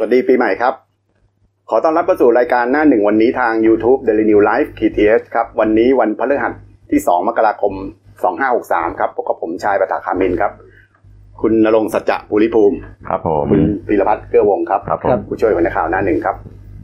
[0.00, 0.74] สวัสดีปีใหม่ครับ
[1.70, 6.52] ขอต้อนรับเข้าสู่รายการหน้าหนึ่งวันนี้ทาง YouTube Daily New Life KTS ครับ วันนี้วันพฤหัส
[6.90, 7.72] ที่ 2 มกราคม
[8.36, 10.52] 2563 ครับพบกับผมชายประถาคามินครับ
[11.40, 12.76] คุณนรงค์สัจจะภูริภูมิ
[13.08, 16.36] ครับผมคุณพิรพัฒน์เกื้อวงครับครับผมผู้ช่วยหัวหน้าข่าวหน้าหนึ่งครับ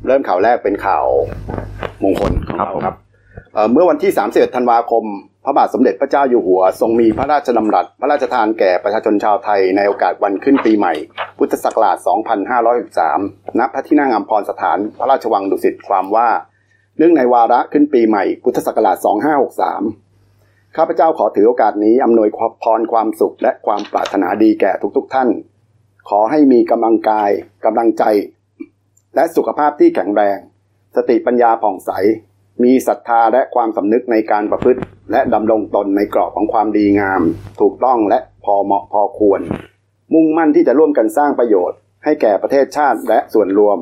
[0.06, 1.06] เริ่มข่าวแรกเป็นข่าว
[2.04, 2.94] มงคลของเราครับ
[3.54, 5.04] เอ่อเมื่อวันที่ 31 ธันวาคม
[5.44, 10.94] พระบาทสมเด็จพระเจ้าอยู่หัว ทรงมีพระราชดำรัส พระราชทานแก่ประชาชนชาวไทยในโอกาสวันขึ้นปีใหม่
[11.38, 11.96] พุทธศักราช
[12.78, 16.28] 2563 ณ พระที่นั่งอัมพรสถานพระราชวังดุสิตความว่า
[16.98, 18.96] เนื่องในวาระขึ้นปีใหม่ พุทธศักราช
[20.06, 22.28] 2563 ข้าพเจ้าขอถือโอกาสนี้อำนวย
[22.62, 25.28] พรความสุขและความปรารถนาดีแก่ทุกๆ ท่าน
[26.08, 27.30] ขอให้มีกำลังกาย
[27.64, 28.04] กำลังใจ
[29.14, 30.38] และสุขภาพที่แข็งแรง
[30.96, 31.90] สติปัญญาผ่องใส
[32.62, 34.80] มีศรัทธาและความสำนึกในการประพฤติ
[35.12, 37.22] และดำรงตนในกรอบของความดีงาม
[37.60, 39.40] ถูกต้องและพอเหมาะพอควร
[40.14, 43.78] มุ่งมั่นที่จะร่วมกันสร้างประโยชน์ ให้แก่ประเทศชาติและส่วนรวม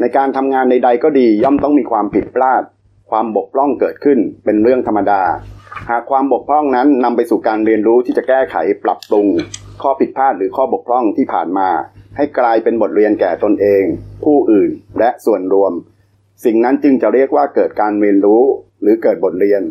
[0.00, 2.62] ในการทำงานใดๆก็ดีย่อมต้องมีความผิดพลาด
[3.10, 5.22] ความบกพร่องเกิดขึ้นเป็นเรื่องธรรมดา
[5.90, 9.26] หากความบกพร่องนั้นนำไปสู่การเรียนรู้ที่จะแก้ไขปรับปรุง
[9.82, 11.68] ข้อผิดพลาดหรือข้อบกพร่องที่ผ่านมา
[12.16, 13.84] ให้กลายเป็นบทเรียนแก่ตนเอง
[14.24, 15.72] ผู้อื่นและส่วนรวม
[16.44, 18.42] สิ่งนั้นจึงจะเรียกว่าเกิดการเรียนรู้
[18.82, 19.62] หรือเกิดบทเรียน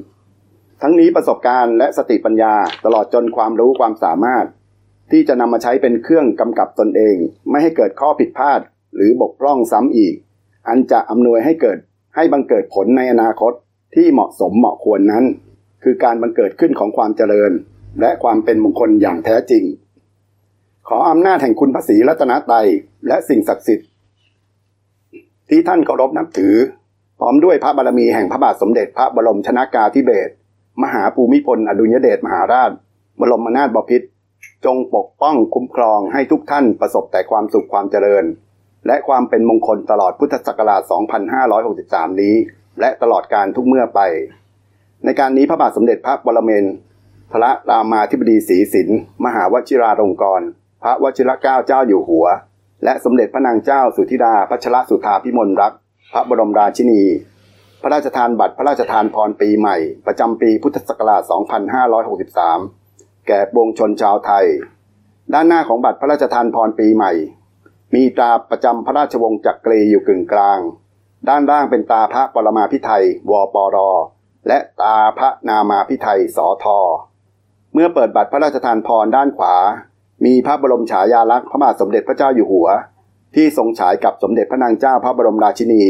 [0.81, 2.53] ทั้งนี้ประสบการณ์และสติปัญญา
[2.85, 4.45] ตลอดจนความรู้ความสามารถ
[5.11, 7.15] ที่จะนำมาใช้เป็นเครื่องกำกับตนเอง
[7.49, 8.59] ไม่ให้เกิดข้อผิดพลาด
[8.95, 10.15] หรือบกพร่องซ้ำอีก
[10.67, 11.77] อันจะอำนวยให้เกิด
[12.15, 13.53] ให้บังเกิดผลในอนาคต
[13.95, 15.25] ที่เหมาะสมเหมาะควรนั้น
[15.83, 17.51] คือการบังเกิดขึ้นของความเจริญ
[18.01, 19.63] และความเป็นมงคลอย่างแท้จริง
[20.87, 22.67] ขออำนาจแห่งคุณพระศรีรัตนตรัย
[23.07, 23.87] และสิ่งศักดิ์สิทธิ์
[25.49, 26.55] ที่ท่านเคารพนับถือ
[27.19, 30.33] พร้อมด้วยพระบารมีแห่งพระบาทสมเด็จพระบรมชนากาธิเบศร
[30.83, 32.71] มหาภูมิพลอดุลยเดชมหาราช
[33.19, 34.07] บรมนาถบพิตร
[34.65, 38.25] จงปกป้องคุ้มครองให้ทุกท่านประสบแต่ความสุขความเจริญ
[38.87, 40.81] และความเป็นมงคลตลอดพุทธศักราช
[41.51, 42.35] 2563 นี้
[42.79, 43.99] และตลอดการทุกเมื่อไป
[45.05, 46.65] ในการนี้พระบาทสมเด็จพระบรมเมน
[47.31, 47.39] พระ
[47.69, 48.89] รามาธิบดีศรีสิน
[49.25, 50.47] มหาวชิราลงกรณ์
[50.83, 52.25] พระวชิรเกล้าเจ้าอยู่หัว
[52.85, 55.73] และสมเด็จพระนางเจ้าสุธิดาพัชรสุธาพิมลรัก
[56.13, 57.03] พระบรมราชินี
[57.81, 61.21] พระราชทานบัตรพระราชทานพรปีใหม่ ประจำปีพุทธศักราช
[62.05, 64.45] 2563 แก่ปวงชนชาวไทย
[65.33, 67.11] ด้านหน้าของบัตรพระราชทานพรปีใหม่
[67.93, 70.59] มีตราประจำพระราชวงศ์จักรีอยู่กึ่งกลาง
[71.29, 73.77] ด้านล่างเป็นตาพระปรมาพิไทยวปร
[74.47, 76.79] และตาพระนามาพิไทยสอทอ
[77.73, 79.55] เมื่อเปิดบัตรพระราชทานพรด้านขวา
[80.25, 82.67] มีพระบรมฉายาลักษณ์พระบาทสมเด็จพระเจ้าอยู่หัว
[83.35, 85.83] ที่ทรงฉายกับสมเด็จพระนางเจ้าพระบรมราชินี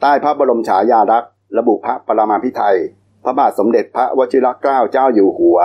[0.00, 2.76] ใต้พระบรมฉายาลักษณ์ระบุพระปรมาพิไทย
[3.24, 5.58] พระบาทสมเด็จพระวชิรเกล้าเจ้าอยู่หัว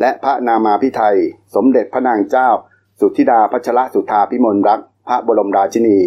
[0.00, 1.16] และพระนามาพิไทย
[1.54, 2.48] สมเด็จพระนางเจ้า
[3.00, 5.98] สุธิดาพัชรสุธาพิมลรักพระบรมราชินี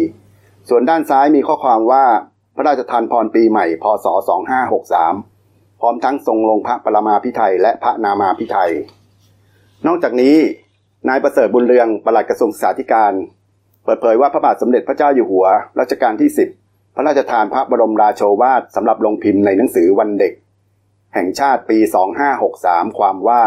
[0.68, 2.04] ส่วนด้านซ้ายมีข้อความว่า
[2.56, 4.06] พระราชทานพรปีใหม่ พศ
[4.92, 8.70] 2563 พร้อมทั้งทรงลงพระปรมาพิไทยและพระนามาพิไทย
[9.86, 10.36] นอกจากนี้
[11.08, 13.12] นายประเสริฐบุญเรืองปลัดกระทรวงศึกษาธิการ
[13.84, 15.46] เปิดเผยว่าพระบาทสมเด็จพระเจ้าอยู่หัว
[15.80, 16.30] รัชกาลที่
[16.60, 20.32] 10 พระราชทานพระบรมราโชวาทสำหรับลงพิมพ์ในหนังสือวันเด็ก
[21.14, 21.78] แห่งชาติปี
[22.38, 23.42] 2563 ความว่า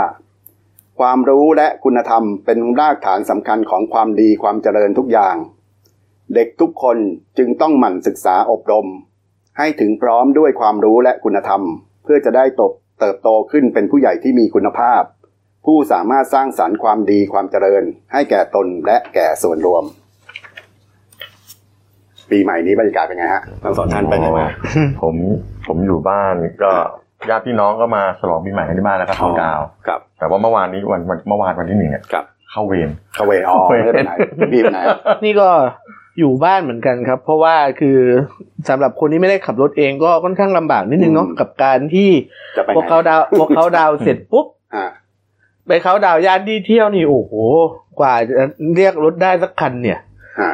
[1.00, 5.36] ความรู้และคุณธรรมเป็นรากฐานสำคัญของความดีความเจริญทุกอย่าง
[6.36, 6.98] เด็กทุกคน
[7.38, 8.88] จึงต้องหมั่นศึกษาอบรม
[9.58, 11.62] ให้ถึงพร้อมด้วยความรู้และคุณธรรม
[12.04, 15.02] เพื่อจะได้ตบเติบโตขึ้นเป็นผู้ใหญ่ที่มีคุณภาพ
[15.66, 17.84] ผู้สามารถสร้างสรรค์ความดีความเจริญ
[18.14, 19.84] ให้แก่ตนและแก่ส่วนรวม
[22.32, 24.48] ปีใหม่นี้บรรยากาศเป็นไงฮะทั้งสองท่านไปไหนมา
[25.02, 25.16] ผม
[25.68, 26.72] ผมอยู่บ้านก็
[27.30, 34.14] ญาติพี่น้องก็มาฉลองปีใหม่กันที่บ้านแล้วก็เข้าดาวน์ครับ แต่ว่าเมื่อวานนี้วันวันเมื่อวานวันที่หนึ่งเนี่ยครับเข้าเวรเข้าเวรอ๋อไม่ได้ไปไหน
[34.54, 34.80] พี่ไปไหน
[35.24, 35.50] นี่ก็
[36.20, 37.98] อยู่บ้านเหมือนกันครับ เพราะว่าคือ
[38.70, 42.10] สำหรับคนที่ไม่ได้ขับรถเองก็ค่อนข้างลำบากนิดนึงเนาะอืมกับการที่
[42.58, 44.46] จะไปพอไหนเขาดาวพอเขาดาวเสร็จปุ๊บ
[44.76, 44.86] อ่า
[45.70, 47.34] ไปเขาดาวย่านที่เที่ยวนี่โอ้โห
[48.00, 48.34] กว่าจะ
[48.76, 50.00] เรียกรถได้สักคันเนี่ย
[50.40, 50.50] อ่า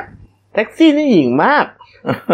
[0.54, 1.66] แท็กซี่นี่หญิงมาก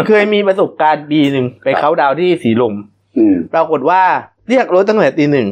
[0.08, 2.74] เคยมีประสบการณ์ปีหนึ่งไปเขาดาวที่สีลม
[3.18, 4.02] อืมปรากฏว่า
[4.48, 5.48] เรียกรถตั้งแต่ตีหนึ่ง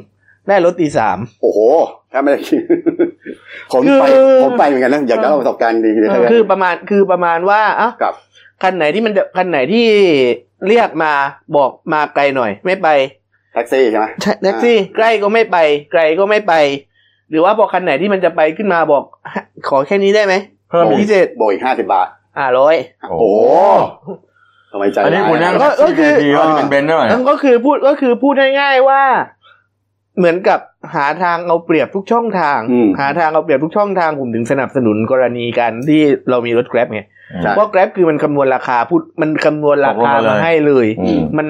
[0.48, 1.58] ได้รถตีสามโอ้โห
[2.12, 2.60] ถ้าไม่ได้คิด
[3.72, 4.04] ผมคือไป
[4.42, 8.14] ผมไปเหมือนกันนะอยากจะเล่าประสบการณ์ดีๆเลยคือประมาณคือประมาณว่าอะกับ
[8.62, 9.86] คันไหนที่มันจะคันไหนที่
[10.68, 11.12] เรียกมา
[11.56, 12.88] บอกมาไกลหน่อย ไม่ไป
[13.52, 15.56] แท็กซี่ใช่ไหมใช่แท็กซี่ใกล้ก็ไม่ไป
[15.92, 16.54] ไกลก็ไม่ไป
[17.30, 19.02] หรือว่าพอคันไหนที่มันจะไปขึ้นมาบอก
[19.34, 20.34] ฮะขอแค่นี้ได้ไหม
[20.70, 22.76] เพิ่มโอ้อีพิกเศษโบยห้าสิบบาทอ่าร้อย
[23.08, 23.24] โอ้โห
[24.72, 29.02] ทำไมใจอันนี้ร้ายคุณนั่งก็แท็กก็ซี่คือดีว่าจะเป็นเบนซ์ได้ไหมนั่นก็คือพูดก็คือพูดง่ายๆว่า
[30.18, 30.60] เหมือนกับ
[30.94, 37.02] หาทางเอาเปรียบทุกช่องทางอืมหาทางเอาเปรียบทุกช่องทางผมถึงสนับสนุนกรณีการที่เรามีรถแกร็บไง
[37.42, 41.48] ใช่เพราะแกร็บคือมันคำนวณราคาพูดมันคำนวณราคาตกลงมาเลยมาให้เลยอืมมัน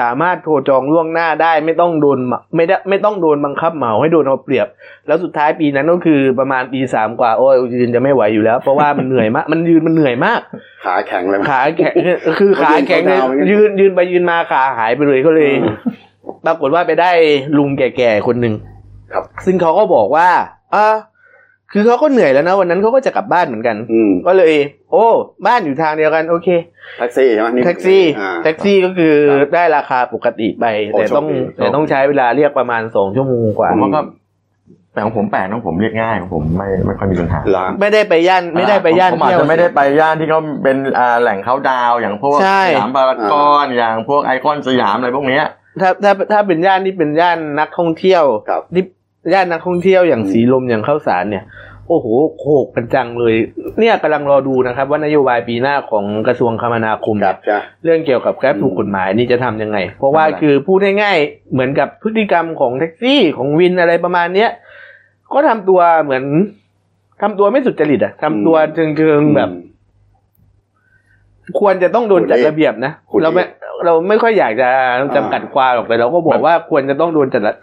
[0.00, 4.66] สามารถโทรจองล่วงหน้าได้ไม่ต้องโดนเหมาไม่ได้ไม่ต้องโดนบังคับเหมาให้โดนเอาเปรียบ
[5.06, 10.40] แล้วสุดท้ายปีนั้นก็คือประมาณปีสามกว่าโอ้ยยืนจะไม่ไหวอยู่แล้ว เพราะว่ามันเหนื่อยมากมันยืนมันเหนื่อยมาก
[10.84, 11.94] ขาแข็งเลยมั้ยขาแข็ง
[12.38, 15.76] คือขาแข็งเลยเขายืนเขาดาวน์ยืนยืนไปยืนมาขาหายไปเลยก็เลยอืม
[16.46, 17.10] ปรากฏว่าไปได้
[17.58, 18.54] ลุงแก่ๆคนหนึ่ง
[19.12, 20.28] ครับ ซึ่งเขาก็บอกว่า
[20.74, 20.86] อ่า
[21.72, 24.52] คือเขาก็เหนื่อยแล้วนะวันนั้นเขาก็จะกลับบ้านเหมือนกันอืมก็เลย
[24.90, 25.04] โอ้
[25.46, 26.48] บ้านอยู่ทางเดียวกัน โอเค
[26.98, 34.00] แท็กซี่ใช่ไหมนี่แท็กซี่อ่าแท็กซี่ก็คือครับได้ราคาปกติไปโอ้แต่ต้องโชคดีแต่ต้องใช้เวลาเรียกประมาณสองชั่วโมงกว่าผมว่าก็
[34.92, 45.44] แต่ของผมแปลกของผมเรียกง่ายของผมไม่ไม่ค่อยมีปัญหาเหรอไม่ได้ไปย่านไม่ได้ไปย่านผมอาจเที่ยวจะไม่ได้ไปย่านที่เขาเป็นอ่าแหล่งเขาดาวน์อย่างพวกใช่สยามพารากอนอย่างพวกไอคอนสยามอะไรพวกเนี้ย
[45.80, 48.84] ถ้าถ้าถ้าเป็นย่านที่เป็นย่านนักท่องเที่ยวครับที่
[49.32, 51.44] ย่านนักท่องเที่ยวอย่างอืมสีลมอย่างข้าวสารเนี่ย
[51.88, 52.06] โอ้โห
[52.38, 53.34] โขกกันจังเลย
[53.78, 64.50] เนี่ยกำลังรอดูนะครับ ว่านโยบายปีหน้าของกระทรวงคมนาคมครัเนี่บยใช่เรื่องเกี่ยวกับแกร็บอืมถูกกฎหมายนี่จะทำยังไง เพราะว่าทำอะไร คือพูดง่ายๆเหมือนกับพฤติกรรมของแท็กซี่ของวินอะไรประมาณเนี้ย
[65.32, 66.24] ก็ทำตัวเหมือน
[67.22, 69.50] ทำตัวไม่สุจริตอะทำตัวเชิงๆแบบ
[71.60, 73.44] ควรจะต้องโดนจัดระเบียบนะคุณเราไม่
[73.84, 74.68] เราไม่ค่อยอยากจะ
[75.16, 77.54] จำกัดความหรอกแต่เราก็บอกว่าควรจะต้องโดนจัดระ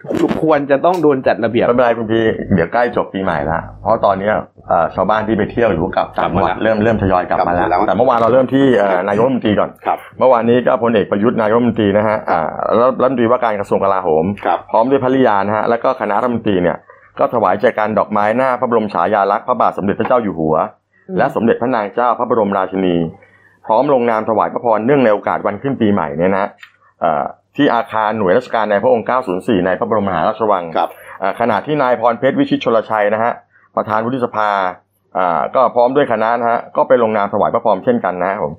[0.44, 4.34] ควรจะต้องโดนจัดระเบียบไม่เป็นไรคุณพี่เดี๋ยวใกล้จบปีใหม่ละเพราะตอนเนี้ย
[4.68, 12.40] เอ่อชาวบ้านที่ไปเที่ยวหรือว่ากลับต่างจังหวัดกลับมาแล้วเริ่มเริ่มทยอยกลับมาแล้วกลับมาแล้วแต่เมื่อวานเราเริ่มที่เอ่อนายกรัฐมนตรีก่อนครับเมื่อวานนี้ก็พลเอกประยุทธ์นายกรัฐมนตรีนะฮะอ่า
[12.78, 16.78] แล้วรัฐมนตรีว่าการกระทรวงกลาโหมครับพร้อมด้วยภริยานะฮะแล้วก็คณะรัฐมนตรีเนี่ย
[17.20, 20.56] ก็ถวายแจกันดอกไม้หน้าพระบรมฉายาลักษณ์พระบาทสมเด็จพระเจ้าอยู่หัว
[21.18, 22.96] และสมเด็จพระนางเจ้าพระบรมราชินี
[23.31, 23.31] พ
[23.72, 26.50] ร้อมลงนามถวายพระพรเนื่องในโอกาสวันขึ้นปีใหม่เนี่ยนะ
[27.02, 27.24] เอ่อ
[27.56, 30.90] ที่อาคารหน่วยราชการในพระองค์ 904 ในพระบรมมหาราชวังครับ
[31.22, 33.32] อ่าขณะที่นายพรเพชรวิชิตชลชัยนะฮะ
[33.76, 34.50] ประธานวุฒิสภา
[35.18, 38.54] อ่าก็พร้อมด้วยคณะนะฮะก็ไปลงนามถวายพระพรเช่นกันนะครับผม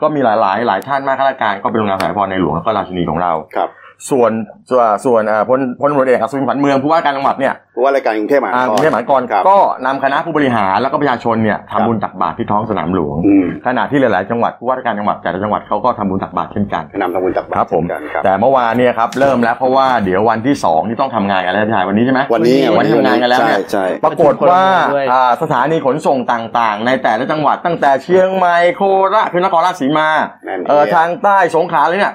[0.00, 3.68] ก็มีหลาย ๆ หลายท่านมากข้าราชการก็ไปลงนามถวายพรในหลวงแล้วก็ราชินีของเราครับ
[4.10, 4.32] ส่วน
[4.70, 24.62] ส่วนส่วนอ่าพลพลตำรวจเอกอัศวินขวัญเมืองผู้ว่าการจังหวัดเนี่ยผู้ว่ารายการกรุงเทพมหานอ่าคกรุรงเทพมหานครครับก็นำคณะผู้บริหารแล้วก็ประชาชนเนี่ยครับทำบุญตักบาตรที่ท้องสนามหลวงอืมขณะที่หลาย ๆ จังหวัดผู้ว่าราชการจังหวัดแต่ละจังหวัดเขาก็ทำบุญตักบาตรเช่นกันนำทำบุญตักบาตครับผมเช่นกันครับแต่เมื่อวานเนี่ยครับเริ่มแล้วเพราะว่าเดี๋ยววันที่สองที่ต้องทำงานกันแล้วพี่ชายวันนี้ใช่ไหมวันนี้วันที่ทำงานกันแล้วเนี่ยใช่ใช่ปรากฏว่า
[24.94, 28.82] ด้วยอ่าสถานีขนส่งต่าง ๆ ในแต่ละจังหวัดตั้งแต่เชียงใหม่โค
[29.14, 30.08] ราชคือนครราชสีมา
[30.44, 32.14] แน่นเออทางใต้สงขลาเลยเนี่ย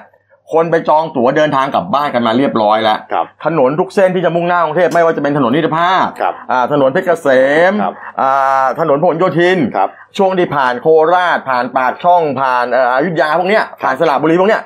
[0.52, 7.28] คนไปจองตั๋วเดินทางกลับบ้านกันมาเรียบร้อยแล้วครับถนนทุกเส้นที่จะมุ่งหน้ากรุงเทพไม่ว่าจะเป็นถนนนิตภาพครับอ่าถนนเพชรเกษ
[7.70, 9.88] มครับอ่าถนนพหลโยธินครับ
[10.18, 14.62] ช่วงที่ผ่านโคราช ผ่านปากช่อง ผ่านเอ่ออยุธยาพวกเนี้ย ผ่านสระบุรีพวกเนี้ย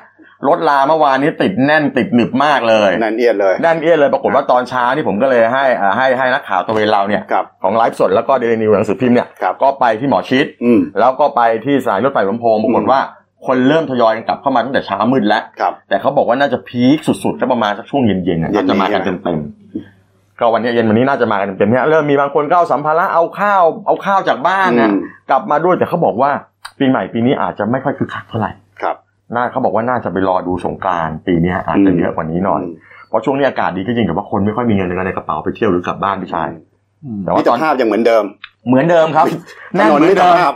[0.47, 12.99] รถลาเมื่อวานนี้ติดแน่นติดหนึบมากเลย แน่นเอียดเลย แน่นเอียดเลย ปรากฏว่าตอนเช้านี่ผมก็เลยให้อ่าให้ให้นักข่าวตะเวนเราเนี่ยครับของไลฟ์สดแล้วก็เดลินิวหนังสือพิมพ์เนี่ยครับก็ไปที่หมอชิดอืมแล้วก็ไปที่สถายรถไฟลำโพงปรากฏว่า
[13.47, 24.99] คนเริ่มทยอยกันกลับเข้ามาตั้งแต่เช้ามืดแล้วครับแต่เขาบอกว่าน่าจะพีคสุดๆก็ประมาณสักช่วงเย็นๆน่ะเย็นๆน่าจะมากันเต็มๆก็วันนี้เย็นวันนี้น่าจะมากันเต็มๆเนี่ยเริ่มมีบางคนก็เอาสัมภาระเอาข้าวเอาข้าวจากบ้านเนี่ยอืม
[25.29, 26.31] กลับมาด้วยแต่เขาบอกว่า
[26.79, 28.51] ปีใหม่ปีนี้อาจจะไม่ค่อยคึกคักเท่าไหร่
[28.81, 28.95] ครับ
[29.35, 32.61] น่าเขาบอกว่าน่าจะไปรอดูสงกรานต์ปีนี้อาจจะเยอะกว่านี้หน่อย
[33.09, 36.49] เพราะช่วงนี้อากาศดีก็จริงแต่ว่าคนไม่ค่อยมีเงินในกระเป๋าไปเที่ยวหรือกลับบ้านพี่ชาย
[37.23, 38.23] แต่มิว่าตตรอนภาพยังเหมือนเดิม
[38.67, 39.27] เหมือนเดิมครับ
[39.75, 40.53] ถแน่นนนเหมือมินตรเดิมภาพ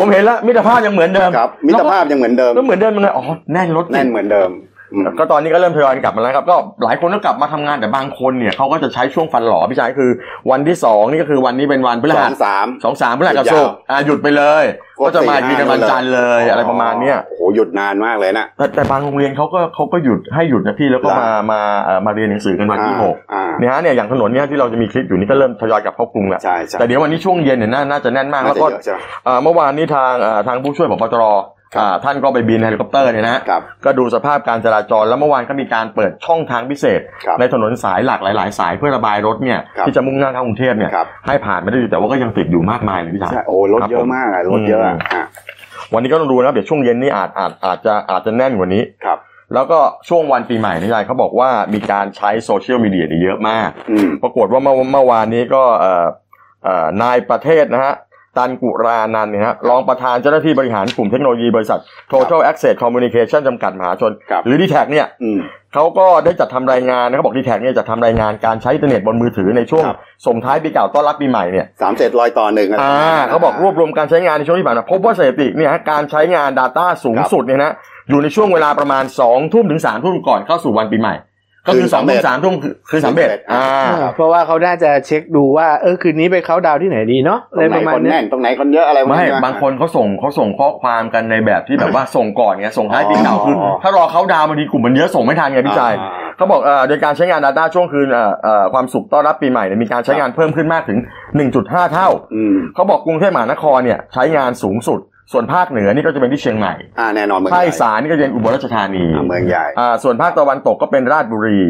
[0.00, 4.75] ผมเห็นแล้วมิตรภาพยังเหมือนเดิมครับมิตรภาพยังเหมือนเดิมแล้วเหมือนเดิมยังไงอ๋อแน่นรถติดแน่นเหมือนเดิมอืม
[5.18, 10.10] ก็ตอนนี้ก็เริ่มทยอยกลับมาแล้วครับก็หลายคนก็กลับมาทำงานแต่บางคนเนี่ยเขาก็จะใช้ช่วงฟันหล่อพี่ชายคือ
[10.50, 14.64] วันที่สองนี่ก็คือวันนี้เป็นวันพฤสอหัสงสามสองสามพฤหัสกับหยุดยาวศุกร์อ่าหยุดไปเลย
[15.00, 31.55] ก็จะมาอีกทีกันวันจันทร์เลยอะไรประมาณเนี้ยโอ้โหหยุดนานมากเลยนะแต่แต่บางโรงเรียนเขาก็เขาก็หยุดให้หยุดนะพี่แล้วก็เหรอมามาเอ่อมาเรียนหนังสือกันวันที่หกอ่าเนี่ยฮะเนี่ยอย่างถนนเนี่ยที่เราจะมีคลิปอยู่นี่ก็เริ่มทยอยกลับเข้ากรุงแล้วใช่ใช่แต่เดี๋ยววันนี้ช่วงเย็นเนี่ยน่าน่าจะแน่นมากน่าแล้วจะก็เยอะใช่ไหมเอ่อเมื่อวานนี้ทางเอ่อทางผู้ช่วยผบตรครับอ่า
[32.04, 45.24] ท่านก็ไปบินเฮลิคอปเตอร์เนี่ยนะฮะครับก็ดูสภาพการจราจรแล้วเมื่อวานก็มีการเปิดช่องทางพิเศษครับในถนนสายหลักหลาย ๆ สายเพื่อระบายรถเนี่ยครับที่จะมุ่งหน้าเข้ากรุงเทพเนี่ยครับให้ผ่านไม่ได้อยู่แต่ว่าก็ยังติดอยู่มากมายเลยพี่ชายใช่โอ้รถเยอะมากอะรถเยอะอะอะ
[45.94, 49.18] วันนี้ก็ต้องดูนะครับเดี๋ยวช่วงเย็นนี่อาจอาจอาจจะอาจจะแน่นกว่านี้ครับ
[49.54, 56.06] แล้วก็ช่วงวันปีใหม่นี่ยายเขาบอกว่ามีการใช้โซเชียลมีเดียเนี่ยเยอะมากอืมปรากฏว่าเมื่อเมื่อวานนี้ก็เอ่อ
[56.64, 57.94] เอ่อนายประเทศนะฮะ
[58.36, 61.80] ตันกุรานันท์เนี่ยฮะรองประธานเจ้าหน้าที่บริหารกลุ่มเทคโนโลยีบริษัท
[62.12, 65.40] Total Access Communication จำกัดมหาชน ครับ หรือ DTAC เนี่ยอืม
[65.74, 77.72] เขาก็ได้จัดทำรายงานนะเขาบอก d t แทเนี่ยจะทำรายงานการใช้อินเทอร์เน็ตบนมือถือในช่วงครับ ส่งท้ายปีเก่าต้อนรับปีใหม่เนี่ย สามเจ็ดร้อยต่อหนึ่งะไร อ่าเขาบอกรวบรวมการใช้งานในช่วงที่ผ่านมาพบว่าสถิติเนี่ยฮะการใช้งาน Data สูงครับ สุดเนี่ยนะ
[78.08, 81.14] อยู่ในช่วงเวลาประมาณ2ทุ่มถึง3ทุ่มก่อนเข้าสู่วันปีใหม่
[81.66, 100.98] ก็คือสองทุ่มสามทุ่มคือคือสามสิบเอ็ดอ่าอ่า เพราะว่าเขาน่าจะเช็คดูว่าเออคืนนี้ไปเขาน์ดาวน์ที่ไหนดีเนาะตอะไรรงไหนประมาคณนเนี้แน่ยนตรงไหนคนเยอะอะไรไม่ใช่หบางคนเขาส่งเขาส่งข้อความกันในแบบที่แบบว่าส่งก่อนไงส่งท้ายปีเก่าคือถ้ารอเขาดาวน์บางทีกลุ่มมันเยอะส่งไม่ทันไงพี่ชายอ่าเขาบอกเอ่อโดยการใช้งาน Data ช่วงคืนเอ่อเอ่อความสุขต้อนรับปีใหม่เนี่ยมีการใช้งานเพิ่มขึ้นมากถึง
[101.46, 105.00] 1.5 เท่าอืมเขาบอกกรุงเทพมหานครเนี่ยใช้งานสูงสุด
[105.32, 111.60] ส่วนภาคเหนือนี่ก็จะเป็นที่เชียงใหม่อ่าแน่นอนเมืองภาคใหญ่อีสานนี่ก็จะเป็นอุบลราชธานีอ่าเมืองใหญ่อ่าส่วนภาคตะวันตกก็เป็นราชบุรี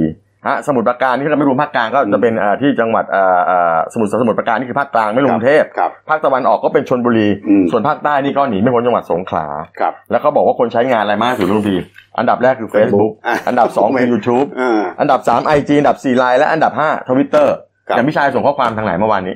[0.47, 9.47] ฮะสมุทรปราการนี่ก็ไม่รวมภาคกลางก็จะเป็นอ่าที่จังหวัดอ่าอ่าสมุทรสมุทรปราการนี่คือภาคกลางไม่รวมกรุงเทพครับภาคตะวันออกก็เป็นชนบุรีอืมส่วนภาคใต้นี่ก็หนีไม่พ้นจังหวัดสงขลา
[9.81, 11.77] ครับแล้วเขาบอกว่าคนใช้งานอะไรมากที่สุดลุงพี
[12.19, 17.49] อันดับแรกคือ Facebook อะอันดับสองคือ YouTube อ่าอันดับ3 IG อันดับ4 Line และอันดับ5 Twitter
[17.89, 19.35] ครับอย่างพี่ชายส่งข้อความทางไหนเมื่อวานนี้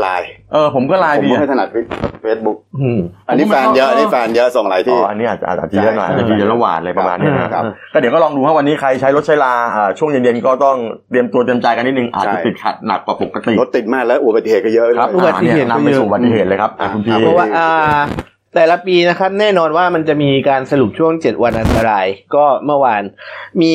[0.00, 1.68] ไลน์เออผมก็ไลน์ผมพี่ไม่ค่อยถนัด
[2.22, 10.76] เฟซบุ๊กอืม อันนี้แฟนเยอะอันนี้แฟนเยอะส่งอะไรอ๋ที่ ออันนี้อาจจะอาจจะเยอะหน่อยอาจจะทีเยอะละหวานอะไรประมาณนี้นะครับ ก็เดี๋ยวก็ลองดูว่าวันนี้ใครใช้รถใช้ลาอ่าช่วงเย็นๆก็ต้อง
[11.10, 17.68] เตรียมตัวเตรียมใจกันนิดนึงอาจจะใช่ ติดขัดหนักกว่าปกติรถติดมากแล้วอุบัติเหตุก็เยอะครับด้วยอุบัติเหตุ อ่าเนี่ยนำไปสู่อุบัติเหตุเลยครับอะคุณพี่อ่าเพราะว่าอ่า
[18.54, 23.02] แต่ละปีนะครับ แน่นอนว่ามันจะมีการสรุปช่วงเจ็ดวันอันตราย ก็เมื่อวาน
[23.62, 23.74] มี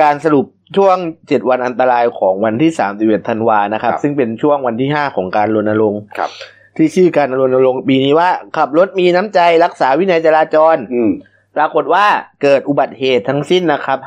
[0.00, 0.96] การสรุป ช่วง
[1.28, 6.30] เจ็ดวันอันตรายของวันที่สามสิบเอ็ดธันวานะครับครับซึ่งเป็นช่วงวันที่ห้าของการรณรงค์ครับ
[6.76, 11.10] ที่ชื่อการรณรงค์ปีนี้ว่า ขับรถมีน้ำใจรักษาวินัยจราจรอืม
[11.56, 12.06] ปรากฏว่า
[12.42, 13.98] เกิดอุบัติเหตุทั้งสิ้นนะครับ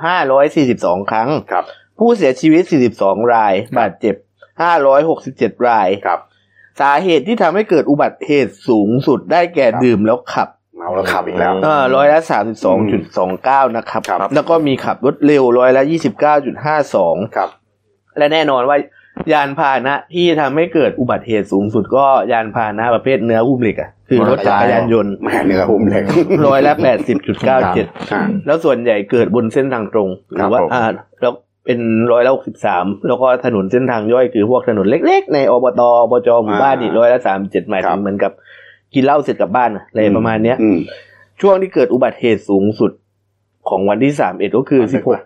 [0.51, 1.65] 542ครั้งครับ
[1.99, 2.63] ผู้เสียชีวิต
[2.97, 4.15] 42ราย บาดเจ็บ
[4.91, 6.19] 567รายครับ
[6.81, 10.49] สาเหตุที่ทำให้เกิดอุบัติเหตุสูงสุดได้แก่ครับดื่มแล้วขับ
[10.81, 12.19] เมาแล้วขับอีกแล้วเออร้อยละ
[12.97, 15.83] 32.29นะครับครับ แล้วก็มีขับรถเร็วร้อยละ
[16.59, 17.49] 29.52ครับ
[18.17, 18.77] และแน่นอนว่า
[19.33, 26.03] ยานพาหนะที่ทำให้เกิดอุบัติเหตุสูงสุดก็ยานพาหนะประเภทเนื้อหุ้มเหล็กอะคือรถจักรยานยนต์แม่เนื้อหุ้มเหล็ก
[26.47, 26.73] ร้อยละ
[27.21, 30.83] 80.97อ่าแล้วส่วนใหญ่เกิดบนเส้นทางตรงหรือว่าผมอ่า
[31.21, 31.33] แล้ว
[31.65, 31.79] เป็น
[32.11, 38.31] ร้อยละหกสิบสามแล้วก็ถนนเส้นทางย่อยคือพวกถนนเล็ก ๆ ในอบตอบจหมู่บ้านนี่ร้อยละสามเจ็ดหมายครัถึบงเหมือนกับ
[38.93, 40.77] กินเหล้าเสร็จกลับบ้านอะอะไรประมาณเนี้ยอืม
[41.41, 42.91] ช่วงที่เกิดอุบัติเหตุสูงสุด
[43.69, 45.23] ของวันที่สามเอ็ดก็คือตอนสิดึบกหปะก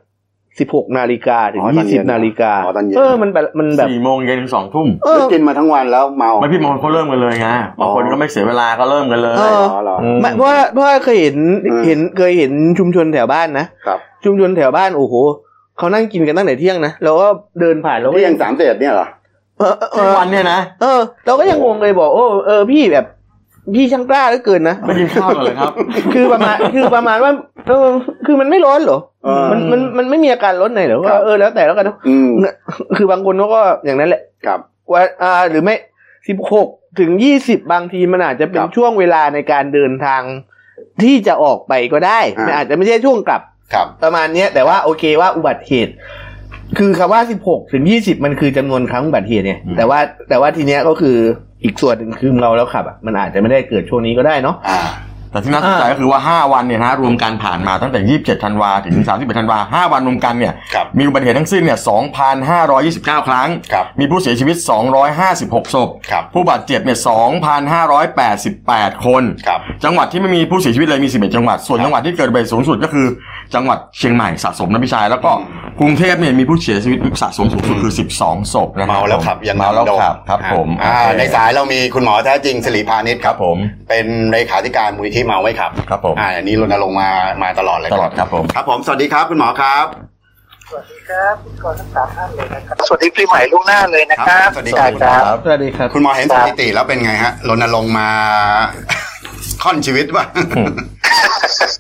[0.60, 7.48] สิบหกนาฬิกาถึงอ๋อตอยี่นเย็สิบนนาฬิกาอ๋อตอนเย็นเออมันแบบมันแบบสี่โมงเย็นถึงสองทุ่มเออกินมาทั้งวันแล้วเมาไม่พี่มงเขาเริ่มกันเลยไง
[7.80, 15.14] บางคนก็ไม่เสียเวลาก็เริ่มกันเลยเอออ๋อเหรอมไม่เพราะว่าเพราะว่าเคยเห็นอืมเห็นเคยเห็นชุมชนแถวบ้านนะครับชุมชนแถวบ้านโอ้โห
[15.78, 17.28] เขานั่งกินกันตั้งแต่เที่ยงนะแล้วก็
[17.60, 19.08] เดินผ่านแล้วก็ที่ยังสามเจ็ดเนี่ยเหรอ
[19.60, 23.06] เออเออเอทุกอวันเนี่ยนะเออเราก็ยังงงเลยบอกโอ้เออพี่แบบ
[23.74, 25.74] พี่ช่างกล้าเหลือเกินนะไม่กินข้าวกันเลยครับ
[26.14, 27.32] คือประมาณคือประมาณว่า
[27.68, 27.88] เออ
[28.26, 32.30] คือมันไม่ร้อนเหรอเออมันมันมันไม่มีอาการร้อนไหนเหรอครัก็บเออแล้วแต่แล้วกันเนอะอืม
[32.98, 34.60] คือบางคนเขาก็อย่างนั้นแหละครับ
[34.92, 35.76] ว่าอ่าหรือไม่
[36.28, 36.68] สิบหก
[37.00, 40.22] ถึงยี่สิบบางทีมันอาจจะเป็นครับช่วงเวลาในการเดินทาง
[41.04, 43.42] ที่จะออกไปก็ได้อ่ามันอาจจะไม่ใช่ช่วงกลับ
[43.74, 45.94] ครับประมาณเนี้ยแต่ว่าโอเคว่าอุบัติเหตุ
[46.78, 51.18] คือคำว่าสิบหกถึงยี่สิบมันคือจำนวนครั้งอุบัติเหตุเนี่ยอืมแต่ว่าแต่ว่าทีเนี้ยก็คือ
[51.64, 54.82] อีกส่วนหนึ่งคือเมาแล้วขับอะมันอาจจะไม่ได้เกิดช่วงนี้ก็ได้เนาะอ่า
[55.32, 61.80] แต่ที่น่าสนใจก็คือว่า 5 วันเนี่ยนะรวมกันผ่านมาตั้งแต่ 27ธันวาถึง 31ธันวา5วันรวมกันเนี่ย ครับมีอุบัติเหตุทั้งสิ้นเนี่ย
[62.54, 64.56] 2,529 ครั้ง ครับมีผู้เสียชีวิต
[65.16, 66.98] 256 ศพ ครับ ผู้บาดเจ็บเนี่ย
[68.22, 73.08] 2,588 คน ครับ จังหวัดที่ไม่มีผู้เสียชีวิตเลยมี 11 จังหวัด ส่วนจังหวัดที่เกิดอุบัติเหตุสูงสุดก็คือ
[73.54, 83.58] จังหวัดเชียงใหม่สะสมนะพี่ชาย แล้วก็อืมกรุงเทพเนี่ยมีผู้เสียชีวิตสะสมสูงสุดคือ 12ศพนะครัเมาแล้วขับยังเมาแล้วโดนขับครับผมอ่าโอเคในสายเรามีคุณหมอแท้จริงสิริพานิชครับผม
[83.90, 87.10] เป็นเลขาธิการมูลที่เมาไม่ขับครับผมอ่าอันนี้รณรงค์มา
[87.44, 89.86] มาตลอดเลยตลอดครับผมครับผมสวัสดีครับคุณหมอครับ
[90.70, 98.10] สวัสดีครับคุณกรทั้งสามท่านเลยนะครับสวัสดีปีใหม่ล่วงหน้าเลยนะครับ สวัสดีครับครับสวัสดีครับ คุณหมอเห็นสถิติแล้วเป็นไงฮะรณรงค์มา
[99.66, 100.26] ค่อนชีวิตป่ะ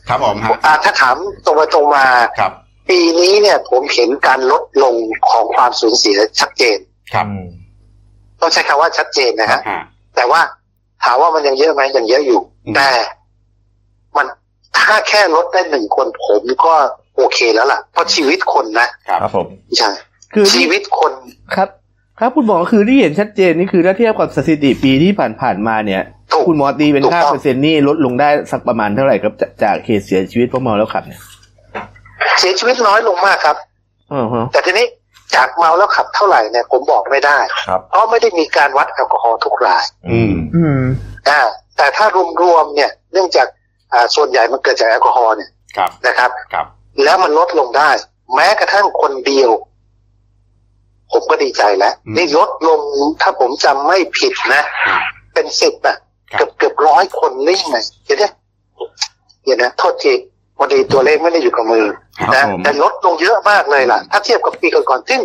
[0.10, 1.16] ครับผมฮะอ่าถ้าถาม
[1.46, 2.06] ตรงไปตรงมา
[2.40, 2.52] ครับ
[2.90, 4.96] ปีนี้เนี่ยผมเห็นการลดลง
[5.30, 6.78] ของความสูญเสียชัดเจน
[7.14, 7.26] ครับ
[8.42, 9.60] ต้องใช้คำว่าชัดเจนนะฮะ
[10.16, 10.42] แต่ว่า
[11.04, 12.40] ถามว่ามันยังเยอะไหมยังเยอะอยู่
[12.76, 12.90] แต่
[14.16, 14.26] มัน
[14.78, 16.74] ถ้าแค่ลดได้หนึ่งคนผมก็
[17.16, 19.90] โอเคแล้วล่ะ เพราะชีวิตคนนะครับผมใช่
[20.34, 21.14] คือชีวิตคน
[21.56, 21.70] ครับ
[22.20, 25.12] ครับคุณหมอคือที่เห็นชัดเจนนี่คือถ้าเทียบกับสถิติปีที่
[25.42, 26.02] ผ่านๆมาเนี่ย
[26.48, 31.22] คุณหมอตีเป็นถูกค่าต้องเปอร์เซ็นต์นี่ลดลงได้สักประมาณเท่าไหร่ครับจากจากเหตุเสียชีวิตเพราะเมาแล้วขับเนี่ย
[32.40, 33.58] เสียชีวิตน้อยลงมากครับ
[34.14, 34.86] อ๋อฮะแต่ทีนี้
[35.36, 40.82] จากเมาแล้วขับเท่าไหร่เนี่ยผมบอกไม่ได้ครับเพราะไม่ได้มีการวัดแอลกอฮอล์ทุกรายอืมอืม
[41.30, 41.40] อ่า
[41.78, 42.06] แต่ถ้า
[42.42, 43.48] รวมๆเนี่ย เนื่องจาก
[43.94, 46.66] อ่าส่วนใหญ่มันเกิดจากแอลกอฮอล์เนี่ยครับนะครับครับ
[47.04, 47.90] แล้วมันลดลงได้
[48.36, 49.52] แม้กระทั่งคนเดียว
[51.12, 52.80] ผมก็ดีใจแล้วอืมนี่ลดลง
[53.22, 55.02] ถ้าผมจำไม่ผิดนะอืม
[55.34, 56.05] เป็นสิบอะครับ
[56.38, 58.32] เกือบเกือบร้อยคนนี่ไงเดี๋ยวนะ
[59.44, 60.14] เดี๋ยวนะโทษที
[60.58, 61.86] พอดีตัวเลขไม่ได้อยู่กับมือ
[62.20, 65.22] ครับนะผมแต่ลดลงเยอะมากเลยล่ะ ถ้าเทียบกับปีก่อนๆซึ่ง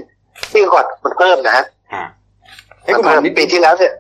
[0.55, 1.65] ปีก่อนมันเพิ่มนะฮะ
[1.95, 2.07] ฮะ
[2.83, 3.93] เอ้ยคุณหมอเพิ่มนิดปีที่แล้วเนี่ย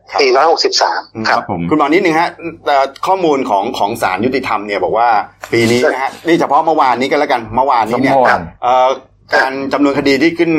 [0.60, 2.28] 463ครับผมคุณหมอนิดนึงฮะ
[2.66, 2.76] แต่
[3.06, 5.08] ข้อมูลของของศาลยุติธรรมเนี่ยบอกว่า
[5.52, 8.88] ปีนี้นะฮะนี่เฉพาะเมื่อวานนี้ก็แล้วกันเมื่อวานนี้เนี่ยเมื่อวานเอ่อ
[9.34, 10.50] การจำนวนคดีที่ขึ้น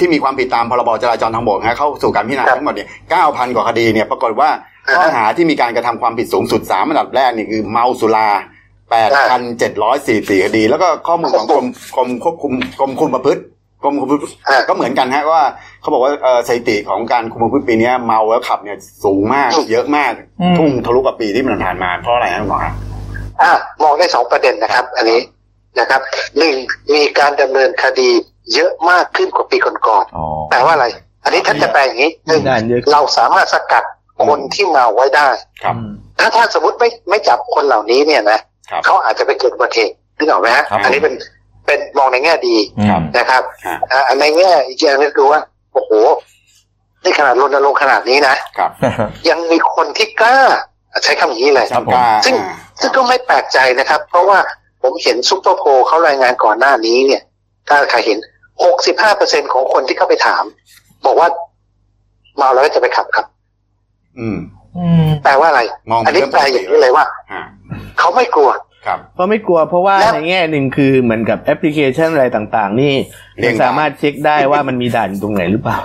[0.00, 2.88] ที่มีความผิดตามพรบจราจรทางบกนะฮะเข้าสู่การพิจารณาครับทั้งหมดเนี่ย
[3.22, 8.28] 9,000กว่าคดีเนี่ยปรากฏว่าอ่า ข้อหาที่มีการกระทำความผิดสูงสุด3อันดับแรกนี่คือเมาสุรา
[8.90, 11.66] 8,744คดี แล้วก็ข้อมูลของกรม
[11.96, 13.42] กรมควบคุมกรมคุมประพฤติ
[13.82, 15.42] กรมคุมประพฤติอ่าก็เหมือนกันฮะว่า
[15.80, 22.72] เขาบอกว่าเอ่อสถิติของการคุมประพฤติปีเนี้ยเมาแล้วขับเนี่ยสูงมากอืมเยอะมากอืมทุ่งทะลุกับปีที่มันผ่านมาเพราะอะไรฮะคุณหมอฮะ
[23.42, 23.50] อะ
[23.82, 25.20] มองได้สองประเด็นนะครับ อันนี้
[25.78, 26.00] นะครับ
[26.38, 26.54] หนึ่ง
[26.94, 28.10] มีการดำเนินคดี
[28.54, 30.86] เยอะมากขึ้นกว่าปีก่อนอ๋อๆแปลว่าอะไร
[31.24, 33.84] อันนี้ท่านจะแปลอย่างนี้หนึ่งด่านเยอะเราสามารถสกัด
[34.26, 35.28] คนที่เมาไว้ได้
[35.62, 35.74] ครับ
[36.18, 38.38] ถ้าถ้าสมมติไม่ไม่จับคนเหล่านี้เนี่ยนะ
[38.70, 41.14] ครับเขาอาจจะไปเกิดอุบัติเหตุนึกออกไหมฮะครับอันนี้เป็น
[41.66, 42.56] เป็นมองในแง่ดี
[42.88, 45.40] ครับนะครับฮะอ่าในแง่อีกอย่างนึงคือว่า
[45.72, 45.90] โอ้โห
[47.04, 48.70] นี่ขนาดรณรงค์ขนาดนี้นะครับ
[49.28, 50.38] ยังมีคนที่กล้า
[51.04, 54.38] ใช้คำอย่างนี้เลยครับผมกล้าซึ่งอ่าซึ่งก็ไม่แปลกใจนะครับ เพราะว่า
[54.82, 57.22] ผมเห็นซุปเปอร์โพลเขารายงานก่อนหน้านี้เนี่ย
[57.68, 58.18] ถ้าใครเห็น
[58.86, 60.44] 65%ของคนที่เข้าไปถาม
[61.06, 61.28] บอกว่า
[62.36, 63.26] เมาแล้วจะไปขับครับ
[64.20, 64.38] อืม
[65.24, 67.42] แปลว่าอะไรมองอันนี้เป็นแปลอย่างนี้เลยว่าฮะ
[67.98, 68.50] เขาไม่กลัว
[68.86, 72.94] ครับเพราะไม่กลัวเพราะว่าแล้วในแง่หนึ่งคือเหมือนกับแอปพลิเคชันอะไรต่างๆ นี่
[73.40, 75.78] เรียมันงสามารถเช็คได้ว่ามันมีด่านอยู่ตรงไหนหรือเปล่า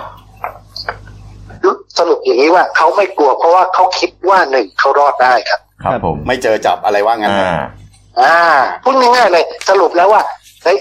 [1.98, 7.68] สรุปอย่างนี้ว่าเขาไม่กลัว เพราะว่าเขาคิดว่าหนึ่งเขารอดได้ครับ ครับผมไม่เจอจับอะไรว่างั้นอ่านะ
[8.20, 8.38] อ่า
[8.82, 10.22] พูดง่ายๆเลย สรุปแล้วว่า
[10.64, 10.78] เฮ้ย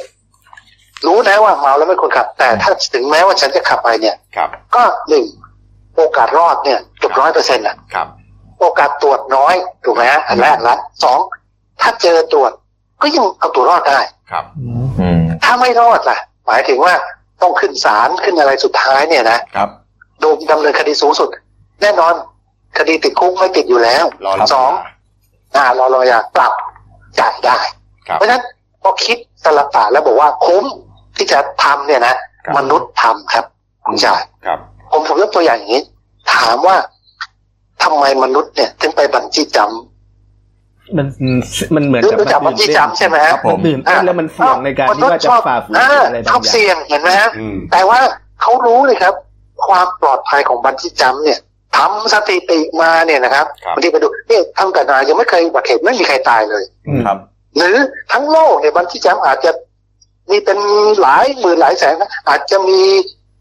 [1.05, 5.25] รู้นะว่าเมาแล้วไม่ควรขับ แต่ถ้าถึงแม้ว่าฉันจะขับไปเนี่ยครับก็หนึ่ง
[5.95, 8.07] โอกาสรอดเนี่ยเกือบร้อยเปอร์เซ็นต์อะครับ
[8.59, 11.19] โอกาสตรวจน้อยถูกไหมฮะอันแรกละสอง
[11.81, 12.51] ถ้าเจอตรวจ
[13.01, 13.99] ก็ยังเอาตัวรอดได้
[14.31, 14.45] ครับ
[14.99, 16.93] อืมถ้าไม่รอดล่ะ หมายถึงว่า
[17.41, 19.69] ต้องขึ้นศาลขึ้นอะไรสุดท้ายเนี่ยนะครับ
[20.19, 21.29] โดนดำเนินคดีสูงสุด
[21.81, 22.13] แน่นอน
[22.77, 24.71] คดีติดคุกไม่ติดอยู่แล้วรอรับสอง
[25.55, 26.53] อ่ารอรอยาปรับ
[27.19, 27.57] จ่ายได้
[28.07, 28.41] ครับเพราะฉะนั้น
[28.81, 30.65] พอคิดสลับตาแล้วบอกว่าคุ้ม
[31.15, 33.45] ที่จะทำเนี่ยนะครับมนุษย์ทำครับ
[33.85, 34.59] คุณชายครับ
[34.93, 35.83] ผมผมยกตัวอย่างอย่างนี้
[36.33, 36.77] ถามว่า
[37.83, 41.07] ทำไมมนุษย์เนี่ยถึงไปบัญชีจำมัน
[41.75, 47.99] มันเหมือนรู้กับรู้จักบัญชีจำใช่ไหมฮะครับผมมันตื่นเต้นแล้วมันเสี่ยงในการที่ว่าจะฝ่าฝืนอ่าอะไรชบาองบอย่างเสี่ยงเห็นไหมฮะอืมแต่ว่า
[48.41, 49.13] เขารู้เลยครับ
[49.67, 51.39] ความปลอดภัยของบัญชีจำเนี่ย
[51.77, 56.63] ทำสถิติมาเนี่ยนะครับครับบางทีไปดูเนี่ยทั้งกันนายังไม่เคยอุบัติเหตุไม่มีใครตายเลย
[57.05, 57.17] ครับ
[57.57, 57.75] หรือ
[58.11, 59.51] ทั้งโลกเนี่ยบัญชีจำอาจจะ
[60.29, 60.59] มีเป็น
[61.01, 62.81] หลายหมื่นหลายแสนนะอาจจะมี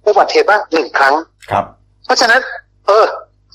[0.06, 1.14] อุบัติเหตุบ้างหนึ่งครั้ง
[1.50, 1.64] ครับ
[2.04, 2.40] เพราะฉะนั้น
[2.86, 3.04] เออ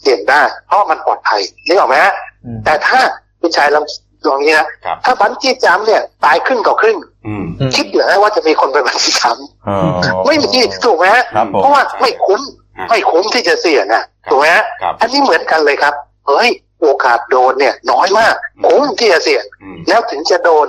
[0.02, 2.14] เสี่ยงได้ เพราะมันปลอดภัยนึกออกไหมฮะ
[2.46, 3.00] อืมแต่ถ้า
[3.42, 3.86] คุณชายลอง
[4.28, 9.24] ลองนี้นะครับถ้าบัญชีจำเนี่ย ตายครึ่งต่อครึ่งอืมอืมคิดเหรอว่าจะมีคนไปบัญชีจ
[9.68, 12.42] อ๋อำไม่มีถูกไหมฮะครับผมเพราะว่าไม่คุ้ม
[12.78, 15.94] อ่าไม่คุ้มที่จะเสี่ยงอะถูกไหมฮะครับอันนี้เหมือนกันเลยครับ
[16.28, 16.50] เฮ้ย
[16.82, 20.68] โอกาสโดนเนี่ย น้อยมากอืมคุ้มที่จะเสี่ยงอืมแล้วถึงจะโดน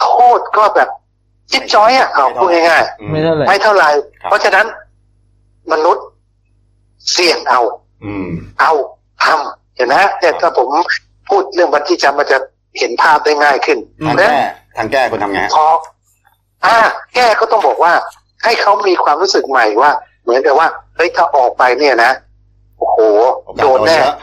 [0.00, 0.08] โท
[0.38, 0.88] ษก็แบบ
[1.50, 3.88] จิ๊บจ้อยอะเอาพูดง่ายอืไม่เท่าไหร่ๆไม่เท่าไหร่
[4.22, 4.66] ครับเพราะฉะนั้น
[5.72, 6.04] มนุษย์
[7.12, 7.60] เสี่ยงเอา
[8.04, 8.28] อืม
[8.60, 8.72] เอา
[9.24, 10.68] ทำเห็นไหมฮะเนี่ยถ้าผม
[11.28, 12.38] พูดเรื่องบัญชีจำมันจะ
[12.78, 15.66] เห็นภาพได้ง่ายขึ้นทางเพราะฉะแก้นั้นทางแก้คนทำไงฮะพอ
[16.64, 16.76] อ่า
[17.14, 17.92] แก้ก็ต้องบอกว่า
[18.44, 19.90] ให้เขามีความรู้สึกใหม่ว่า
[20.22, 22.12] เหมือนกับว่าเฮ้ยถ้าออกไปเนี่ยนะ
[22.78, 22.98] โอ้โห
[23.44, 24.14] โอกาสโดนแน่เยอะ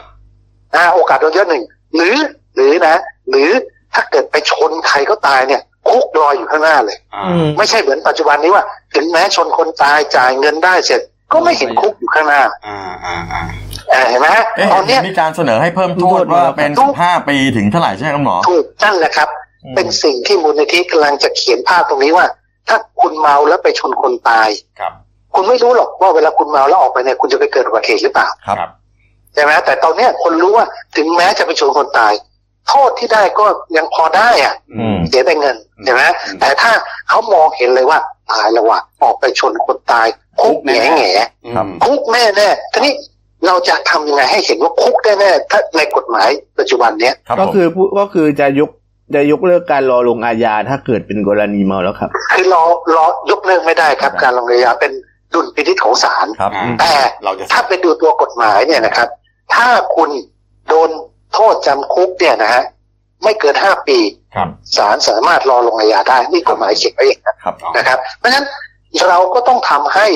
[0.74, 1.62] อ่าโอกาสโดนเยอะหนึ่ง
[1.94, 2.16] หรือ
[2.54, 2.96] หรือนะ
[3.30, 3.50] หรือ
[3.94, 11.00] ถ้าเกิดไปชนใครก็ตายเนี่ยคุกรออยู่ข้างหน้าเลยอ่าอืมไม่ใช่เหมือนปัจจุบันนี้ว่า ถึงแม้ชนคนตายจ่ายเงินได้เสร็จ
[11.32, 13.42] ก็ไม่เห็นคุกอยู่ข้างหน้า อ่าอ่าอ่า
[13.90, 19.28] เออเห็นไหมฮะเอ๊ะตอนเนี้ยมีการเสนอให้เพิ่มโทษว่าเป็นถูก15ปีถึงเท่าไหร่ใช่ไหมครับหมอถูกนั่นแหละครับ
[19.64, 22.26] อืมเป็นสิ่งที่มูลนิธิกำลังจะเขียนภาพตรงนี้ว่า
[22.68, 24.48] ถ้าคุณเมาแล้วไปชนคนตาย
[24.80, 24.92] ครับ
[25.34, 28.70] คุณไม่รู้หรอกว่าเวลาคุณเมาแล้วออกไปเนี่ยคุณจะไปเกิดอุบัติเหตุหรือเปล่าครับครับ
[29.34, 30.66] ใช่ไหมแต่ตอนเนี้ยคนรู้ว่า
[30.96, 32.12] ถึงแม้จะไปชนคนตาย
[32.68, 36.72] โทษที่ได้ก็ยังพอได้อะอืมเสียแต่เงินอืมใช่ไหมอืมแต่ถ้า
[37.08, 37.98] เขามองเห็นเลยว่า
[38.32, 40.06] ตายแล้วว่ะออกไปชนคนตาย
[40.40, 42.92] คุกคุกแน่แง่แง่ครับคุกแน่แน่ๆทีนี้
[43.46, 48.70] เราจะทำยังไงให้เห็นว่าคุกแน่แน่ๆถ้าในกฎหมายปัจจุบันเนี้ยครับก็ผมคือผู้ก็คือจะยก
[49.14, 52.62] จะยกเลิกการรอลงอาญาถ้าเกิดเป็นกรณีเมาแล้วครับ คือรอ
[52.96, 54.92] รอยกเลิกไม่ได้ครับ การลงอาญาเป็น
[55.34, 56.92] ดุลพินิจของศาลครับอ่าแต่
[57.24, 59.08] เราจะถ้าไปดูตัวกฎหมายเนี่ยนะครับ
[59.54, 60.10] ถ้าคุณ
[60.68, 60.90] โดน
[61.34, 62.62] โทษจำคุกเนี่ยนะฮะ
[63.24, 63.98] ไม่เกินห้าปี
[64.34, 68.46] ครับศาลสามารถรอลงอาญาได้นี่กฎหมายเขียนไว้อย่างนั้นครับ นะครับ เพราะฉะนั้น
[69.08, 70.06] เราก็ต้องทำให้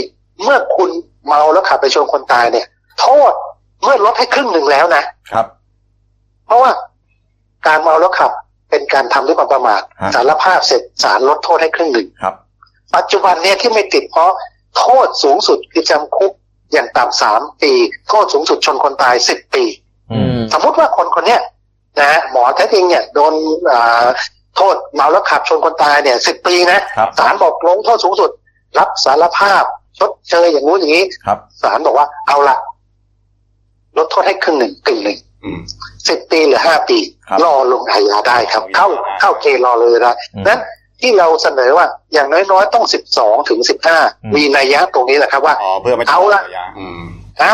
[0.43, 0.91] เมื่อคุณ
[1.27, 2.67] เมาแล้วขับไปชนคนตายเนี่ย
[3.01, 3.33] โทษ
[3.83, 5.47] เมื่อลดให้ครึ่งหนึ่งแล้วนะครับ
[6.47, 6.71] เพราะว่า
[7.67, 8.31] การเมาแล้วขับ
[8.69, 12.35] ไปเป็นการทำด้วยความประมาทฮะสารภาพเสร็จศาลลดโทษให้ครึ่งหนึ่งครับ
[12.97, 14.31] ปัจจุบันเนี่ยที่ไม่ติดเพราะ
[14.79, 16.33] โทษสูงสุดคือจำคุก
[16.73, 17.73] อย่างต่ำสามปี
[18.09, 19.65] โทษสูงสุดชนคนตายสิบปี
[20.13, 21.41] อืมสมมุติว่าคนคนเนี้ย
[21.99, 23.35] นะฮะหมอแท้จริงเนี่ยโดน
[23.71, 24.07] อ่า
[24.57, 28.31] โทษเมาแล้วขับชนคนตายเนี่ยสิบปีนะครับศาลบอกลงโทษสูงสุด
[28.79, 29.65] รับสารภาพ
[29.99, 32.57] ชดเชยอย่างงู้นอย่างนี้ครับศาลบอกว่าเอาละ
[33.97, 35.61] ลดโทษให้ครึ่งหนึ่งกึ่งหนึ่งอืม
[36.09, 38.89] สิบปีหรือห้าปีครับรอลงอาญาได้ครับ เข้า
[39.21, 40.61] เข้าเกณฑ์รอเลยได้อืมนั้น
[41.01, 46.43] ที่เราเสนอว่า อย่างน้อยๆต้องสิบสองถึงสิบห้าอืมมีนัยยะตรงนี้แหละครับว่าอ๋อเพื่อไม่เอาละ
[46.79, 47.03] อืม
[47.43, 47.53] อ่า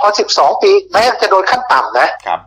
[0.00, 2.40] พอสิบสองปีแม้จะโดนขั้นต่ำนะครับ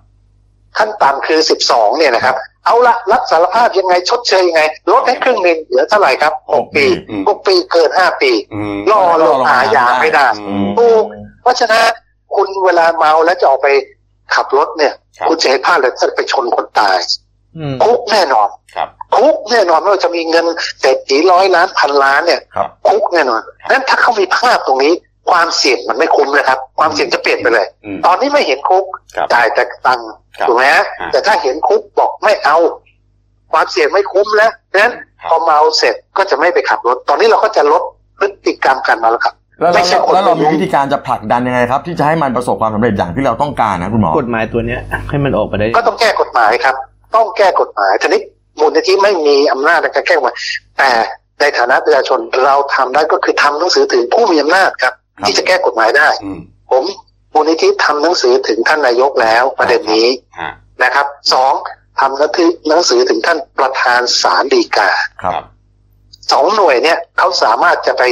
[0.78, 2.36] ขั้นต่ำคือสิบสองเนี่ยนะครับ
[2.66, 4.62] เอาละรับสารภาพยังไงชดเชยยังไง
[4.92, 11.04] ลดให้ครึ่งหนึ่งเหลือเท่าไหร่ครับหกปีอืมหกปีเกินห้าปีอืมรอลงอาญาไม่ได้อืมถูก
[11.42, 11.84] เพราะฉะนั้น
[12.36, 13.68] คุณเวลาเมาแล้วจะออกไป
[14.36, 16.98] ขับรถเนี่ยครับคุณจะให้พลาดเลยจะไปชนคนตาย
[17.58, 20.46] อืมคุกแน่นอนครับคุกแน่นอนไม่ว่าจะมีเงิน
[20.82, 24.94] เศรษฐีร้อยล้านพันล้านเนี่ยครับคุกแน่นอนนั้นถ้าเขามีภาพตรงนี้
[25.32, 28.86] ความเสี่ยงมันไม่คุ้มนะครับ ความเสี่ยงจะเปลี่ยนไปเลยอืมตอนนี้ไม่เห็นคุก
[29.16, 32.58] ครับจ่ายแต่ตังค์ครับถูกไหมฮะอ่าแต่ถ้าเห็นคุกบอกไม่เอา
[33.54, 37.82] ความเสี่ยงไม่คุ้มแล้วนั้นครับพอเมาเสร็จก็จะไม่ไปขับรถ ตอนนี้เราก็จะลด
[38.20, 46.76] พฤติกรรมการเมาแล้วครับแล้วไม่ใช่คนแล้วเรามีไม่รู้วิธีการจะผลักดันยังไงครับ ที่จะให้มันประสบความสำเร็จอย่างที่เราต้องการนะคุณหมอกฎหมายตัวเนี้ย ให้มันออกมาได้ ก็ต้องแก้กฎหมายครับ
[47.16, 48.22] ต้องแก้กฎหมายทีนี้
[48.60, 50.38] มูลนิธิไม่มีอำนาจในการแก้กฎหมาย
[50.78, 50.90] แต่
[51.40, 54.94] ในฐานะประชาชนเราทำได้ก็คือทำหนังสือถึงผู้มีอำนาจครับครับ
[55.26, 56.40] ที่จะแก้กฎหมายได้อืม
[56.72, 56.84] ผม
[57.34, 60.08] มูลนิธิทำหนังสือถึงท่านนายกแล้วประเด็นนี้
[60.40, 60.52] ฮะ
[60.84, 61.54] นะครับสอง
[62.00, 64.90] ทำหนังสือหนังสือถึงท่านประธานศาลฎีกา
[65.24, 65.44] ครับ
[66.32, 68.04] สองหน่วยเนี่ยเขาสามารถจะไป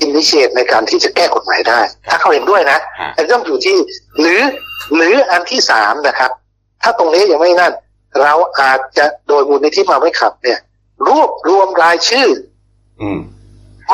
[0.00, 3.76] อินิเชตในการที่จะแก้กฎหมายได้ ถ้าเขาเห็นด้วยนะฮะแต่ต้องอยู่ที่
[4.20, 4.40] หรือ
[4.96, 6.30] หรืออันที่สามนะครับ
[6.82, 7.72] ถ้าตรงนี้ยังไม่นั่น
[8.22, 10.58] เราอาจจะโดยมูลนิธิมาไม่ขับ เนี่ย
[11.08, 12.28] รวบรวมรายชื่อ
[13.02, 13.20] อืม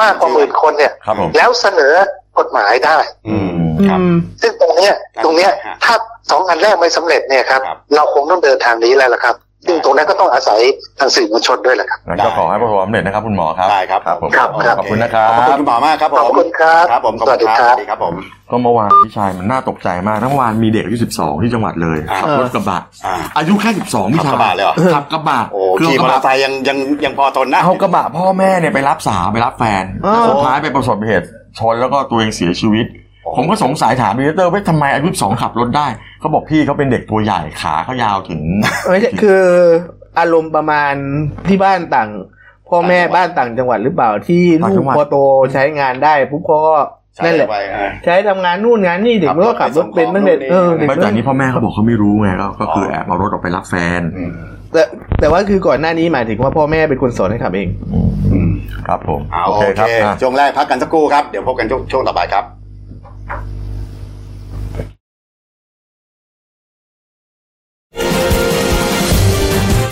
[0.00, 1.94] มากกว่าหมื่นคนเนี่ยครับผมแล้วเสนอ
[2.38, 2.96] กฎหมายได้
[3.28, 5.94] อืมอืครับมซึ่งตรงเนี้ยครับตรงเนี้ยฮะถ้า
[6.30, 10.60] สองอันแรกไม่สำเร็จเนี่ยครับครับ เราคงต้องเดินทางนี้แล้วล่ะครับ ซึ่งตรงนั้นก็ต้องอาศัย
[10.98, 18.14] ทางสื่อมวลชนด้วยแหละครับงั้นก็ขอให้ประสบความสำเร็จนะครับคุณหมอครับได้ครับครับผมครับครับขอบคุณนะครับขอบคุณคุณหมอมากครับผมขอบคุณครับครับผมขอบสวัสดีคุณคครัรับบสวัสดีครับผม
[18.50, 31.26] ก็เมื่อวานพี่ชายมันน่าตกใจมากทั้งวานมีเด็กอายุ 12 ที่จังหวัดเลยอ่าขับรถกระบะอ่าอายุแค่ 12พี่ชายขับกระบะเลยเหรอขับกระบะโอ้คือขี่เอามกอระเตอร์ไซบะค์ยังยังยังพอทนนะเอากระบะพ่อแม่เนี่ยไปรับสาวไปรับแฟนอ้าวสุดท้ายไปประสบเหตุ
[31.58, 32.86] ชนแล้วก็ตัวเองเสียชีวิต
[33.36, 35.86] ผมก็สงสัยถามดีเตอร์ว่าทำไมอายุ12ขับรถได้
[36.20, 38.40] เขาบอกพี่เขาเป็นเด็กตัวใหญ่ขาเขายาวถึง
[38.88, 39.42] ไม่ใช่คือ
[40.18, 40.94] อารมณ์ประมาณ
[41.48, 42.10] ที่บ้านต่าง
[42.68, 45.16] พ่อแม่บ้านต่างจังหวัดหรือเปล่าที่ต่างลูจักงหวัดพอโต
[45.52, 46.76] ใช้งานได้ปุ๊บเขาก็
[47.16, 54.32] ใช่นั่นแหละไปอ่าใช้ทำงานนู่นงานนี่เด็กขับมันก็ขับรถเป็นรถไปส่งของตั้งแต่เออนู่นนี่เด็กไม่มันแต่อันนี้พ่อแม่เขาบอกเขาไม่รู้ไงก็ก็คืออ๋อแอบเอารถออกไปรับแฟนอืม
[54.72, 54.82] แต่
[55.20, 58.08] แต่ว่าคือก่อนหน้านี้หมายถึงว่าพ่อแม่เป็นคนสอนให้ขับเองอืม
[58.86, 62.44] ครับผมเอาโอโอเคเคครับอะช่วงแรกพักกันสักครู่ครับ เดี๋ยวพบกันช่วงช่วงต่อไปครับ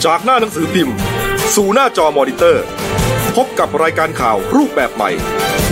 [0.05, 0.97] จากหน้าหนังสือพิมพ์
[1.55, 2.65] สู่หน้าจอมอนิเตอร์
[3.37, 5.11] พบกับรายการข่าวรูปแบบใหม่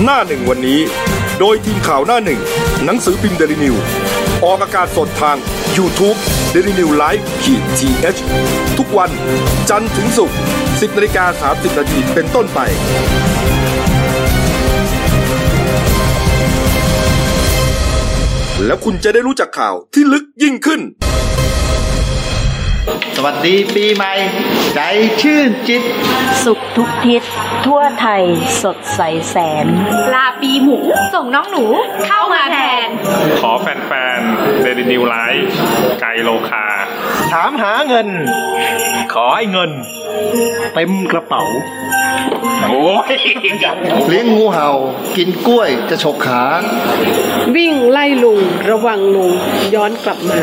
[0.04, 0.80] หน้าหนึ่งวันนี้
[1.40, 2.40] โดยทีมข่าวหน้าหนึ่ง
[2.84, 3.74] หนังสือพิมพ์เดลิวิว
[4.44, 5.36] ออกอากาศสดทาง
[5.76, 6.18] YouTube
[6.54, 9.10] d e l i n e w l i v e ขีดทีเทุกวัน
[9.70, 10.36] จันทร์ถึงศุกร์
[10.68, 12.60] 10นาฬิกา30นาทีเป็นต้นไป
[18.66, 20.80] แล้วคุณจะได้รู้จักข่าวที่ลึกยิ่งขึ้น
[23.16, 24.14] สวัสดีปีใหม่
[24.74, 24.80] ใจ
[25.22, 25.82] ชื่นจิต
[26.44, 27.22] สุขทุกทิศ
[27.66, 28.22] ทั่วไทย
[28.62, 29.66] สดใสแสน
[30.14, 30.78] ลาปีหมู
[31.14, 31.64] ส่งน้องหนู
[32.06, 32.88] เข้ามาแทน
[33.40, 35.46] ขอแฟนๆเดลินิวไลฟ์
[36.00, 36.66] ไกลโลคา
[37.32, 38.08] ถามหาเงิน
[39.14, 39.70] ขอให้เงิน
[40.74, 41.44] เต็มกระเป๋า
[42.68, 43.16] โอ้ย
[44.08, 44.70] เลี้ยงงูเห่า
[45.16, 46.44] กินกล้วยจะฉกขา
[47.56, 49.32] วิ่งไล่ลุง ระวังลุง
[49.74, 50.42] ย้อนกลับมา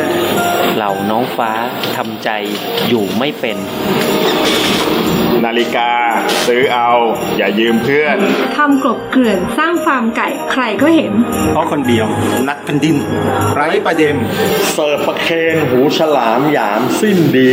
[0.76, 1.50] เหล่าน้องฟ้า
[1.96, 2.28] ทำใจ
[2.88, 3.56] อยู่ไม่เป็น
[5.44, 5.90] นาฬิกา
[6.46, 6.90] ซื้อเอา
[7.36, 8.18] อย่ายืมเพื่อน
[8.56, 11.12] ทำกลบเกลื่อนสร้างฟาร์มไก่ใครก็เห็น
[11.52, 12.06] เพราะคนเดียว
[12.48, 12.96] นักแผ่นดิน
[13.54, 14.14] ไร้ประเด็น
[14.72, 17.52] เสิร์ฟประเคนหูฉลามหยามสิ้นดี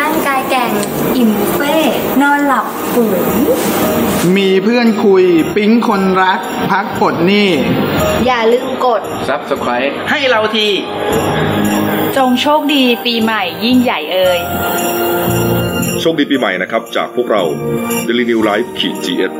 [0.00, 0.72] ร่างกายแก่ง
[1.16, 1.76] อิ่มเฟ่
[2.22, 3.20] นอนหลับปุ๋ย
[4.36, 5.24] มีเพื่อนคุย
[5.56, 7.50] ปิ๊งคนรัก พักปลดหนี้
[8.26, 10.68] อย่าลืมกด Subscribe ให้เราที
[12.16, 14.38] จงโชคดีปีใหม่ยิ่งใหญ่เอ่ย
[16.00, 17.42] โชคดีปีใหม่นะครับ จากพวกเรา
[18.06, 19.32] d e l i n e w l i v e ขีด GS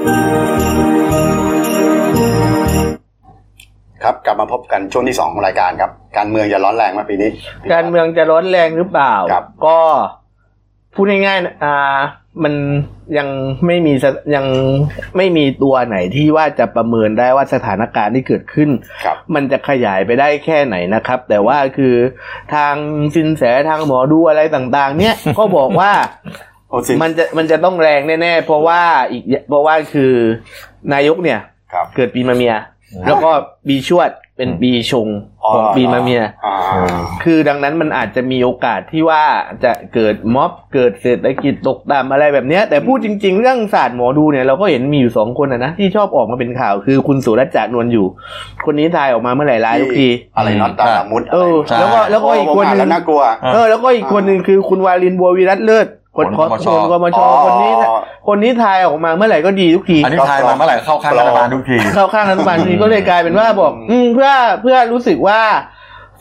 [4.03, 7.31] ครับกลับมาพบกันช่วงที่สองของรายการครับ การเมืองจะร้อนแรงไหมปีนี้
[7.73, 9.79] การเมืองจะร้อนแรงหรือเปล่าครับก็
[10.97, 11.99] พูดง่ายๆนะอ่า
[12.45, 12.55] มัน
[13.19, 13.29] ยัง
[13.67, 14.47] ไม่มีสยัง
[15.17, 18.71] ไม่มีตัวไหนที่ว่าจะประเมินได้ว่าสถานการณ์ที่เกิดขึ้น
[19.05, 21.95] ครับมันจะขยายไปได้แค่ไหนนะครับ แต่ว่าคือ
[22.55, 22.75] ทาง
[23.17, 25.93] สินแสทางหมอดูอะไรต่าง ๆ เนี่ยก็บอกว่า
[26.69, 30.13] โอ้สิมันจะมันจะต้องแรงแน่ๆเพราะว่าอีกเพราะว่าคือ
[30.93, 31.41] นายกเนี่ย
[31.73, 32.55] ครับเกิดปีมะเมีย
[33.07, 33.31] แล้วก็
[33.67, 35.09] ปีชวด เป็นปีชง
[35.53, 36.57] ของปีมะเมียอ่า
[37.25, 39.23] คือดังนั้นมันอาจจะมีโอกาสที่ว่า
[39.65, 48.07] จะเกิดม็อบเกิดเศรษฐกิจตกต่ำอะไรแบบเนี้ยแต่พูดจริง ๆ เรื่องศาสตร์หมอดูเนี่ยเราก็เห็นมีอยู่สองคนนะนะที่ชอบออกมาเป็นข่าวคือคุณสุรจักรนวลอยู่
[48.67, 53.23] คนนี้ทายออกมาเมื่อไหร่ร้ายทุกทีอะไรน็อตตาลามุดเออแล้วก็แล้วก็อีกคนผมหอ่านึ่งแล้วน่ากลัว
[53.53, 57.73] เออแล้วก็อีกคนหนึ่งคือคุณวาลินบัววิรัตเลิศ คนผลกมชคนกมชอ๋อคนนี้
[58.29, 64.31] คนนี้ทายออกมาเมื่อไหร่ก็ดีทุกทีอันนี้ทายมาเมื่อไหร่เข้าข้างรัฐบาลทุกทีเข้าข้างรัฐบาลทีก็เลยกลายเป็นว่าบอก อืมเพื่อ
[64.63, 65.41] เพื่อรู้สึกว่า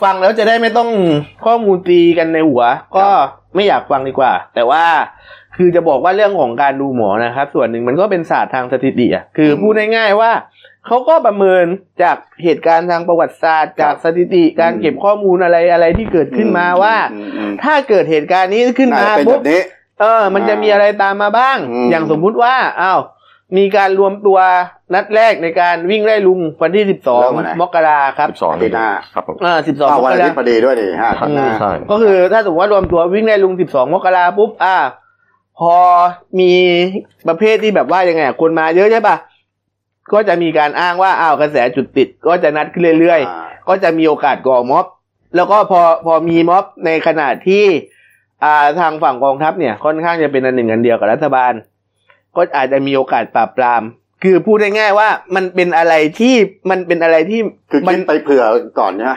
[0.03, 0.89] ฟังแล้วจะได้ไม่ต้อง
[1.45, 2.63] ข้อมูลตีกันในหัว
[2.97, 3.07] ก็
[3.55, 4.83] ไม่อยากฟังดีกว่า แต่ว่า
[5.57, 10.31] คือจะบอกว่าเรื่องของการดูหมอนะครับ ส่วนหนึ่งมันก็เป็นศาสตร์ทางสถิติอะคือพูดง่ายๆว่า
[10.87, 11.63] เขาก็ประเมิน
[12.03, 19.61] จากเหตุการณ์ทางประวัติศาสตร์ จากสถิติการเก็บข้อมูลอะไรอะไรที่เกิดขึ้นมาว่าอืมอืมถ้าเกิดเหตุการณ์นี้ขึ้นน่ามาจะเป็นปุ๊แบบบนี้
[19.99, 22.99] เออ มันจะมีอะไรตามมาบ้างอืมอย่างสมมุติว่าอ้าว
[23.57, 24.39] มีการรวมตัว
[24.93, 34.77] นัดแรกในการวิ่งไล่ลุงวันที่สิบสองเริ่มวันไหนมกราครับสองอาทิตย์หน้าครับผมอ่าสิบสองอ้าวมวันกอาราทิตย์พอดีด้วยนี่ห้าข้างหน้าใช่ก็คือถ้าสมมติว่ารวมตัววิ่งไล่ลุงสิบสองมกราปุ๊บอ่า
[35.59, 35.75] พอ
[36.39, 36.51] มี
[37.27, 39.15] ประเภทที่แบบว่ายังไงอะคนมาเยอะใช่ปะ
[40.13, 44.85] ก็จะมีการอ้างว่าอ้าวกระแสจุดติด ก็จะนัดขึ้นเรื่อยๆอ่าก็จะมีโอกาสก่อม็อบ
[45.35, 48.04] แล้วก็พอพอมีม็อบในขณะที่อ่า
[48.79, 51.53] ทางฝั่งกองทัพเนี่ยค่อนข้างจะเป็นอันหนึ่งอันเดียวกับรัฐบาล
[52.35, 53.81] ก็อาจจะมีโอกาสปราบปราม
[54.23, 56.35] คือพูดง่ายๆว่ามันเป็นอะไรที่
[56.69, 57.39] มันเป็นอะไรที่
[57.71, 58.43] คือคิดไปเผื่อ
[58.79, 59.15] ก่อนเนี่ย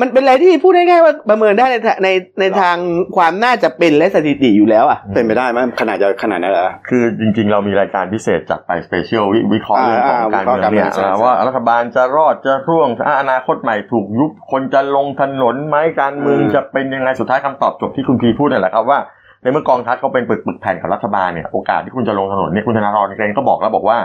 [0.00, 2.08] มันเป็นอะไรที่พูดง่ายๆว่าประเมินได้ในทางใน
[2.40, 2.76] ในทาง
[3.16, 18.98] ความน่าจะเป็นและสถิติอยู่แล้วอะเป็นไปได้ไหมขนาดจะขนาดนั้นเหรอคือจริงๆ เรามีรายการพิเศษจัดไปสเปเชียลวิเคราะห์เรื่องของอ่าการเมืองวิเคราะห์การเมืเนี่อยงใช่อ่าใช่ว่ารัฐบาลจะรอดจะร่วงอ่าอนาคตใหม่ถูกยุบคนจะลงถนนไหมการเมืองอืมจะเป็นยังไงสุดท้ายคำตอบจบที่คุณพีพูดนั่นแหละครับว่า
[19.42, 23.98] ในเมื่อกองทัพเขาเป็นปึกปึกแผ่นกับรัฐบาลเนี่ยโอกาสที่คุณจะลงถนนเนี่ยคุณธนาธรเองก็บอกแล้วบอกว่า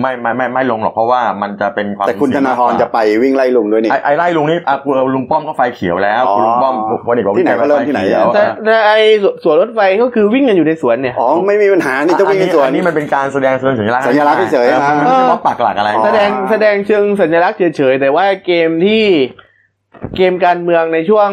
[0.00, 6.74] ไม่ไม่ไม่ไม่ลงหรอกเพราะว่ามันจะเป็นความแต่คุณธนาธรจะไปวิ่งไล่ลุงด้วยนี่ไอ้ไอ้ไล่ลุงนี่อะคุณลุงป้อมก็ไฟเขียวแล้วอ๋อคุณลุงป้อม
[7.08, 8.92] วันนี้บอกที่ไหนเขาเริ่มที่ไหนฟขียวแต่แต่ไอ
[9.44, 19.04] สวนรถไฟก็คือวิ่งกันอยู่ในสวนเนี่ยอ๋อไม่มีปัญหานี่จะวิ่งในสวนอันนี้มันเป็นการแสดงสัญลักษณ์สัญลักษณ์เฉยๆออนะมันไม่ใช่ว่าปักหลักอะไรอ๋อแสดงแสดงเชิงสัญลักษณ์เฉยๆแต่ว่าเกมที่
[20.16, 21.30] เกมการเมืองในช่วง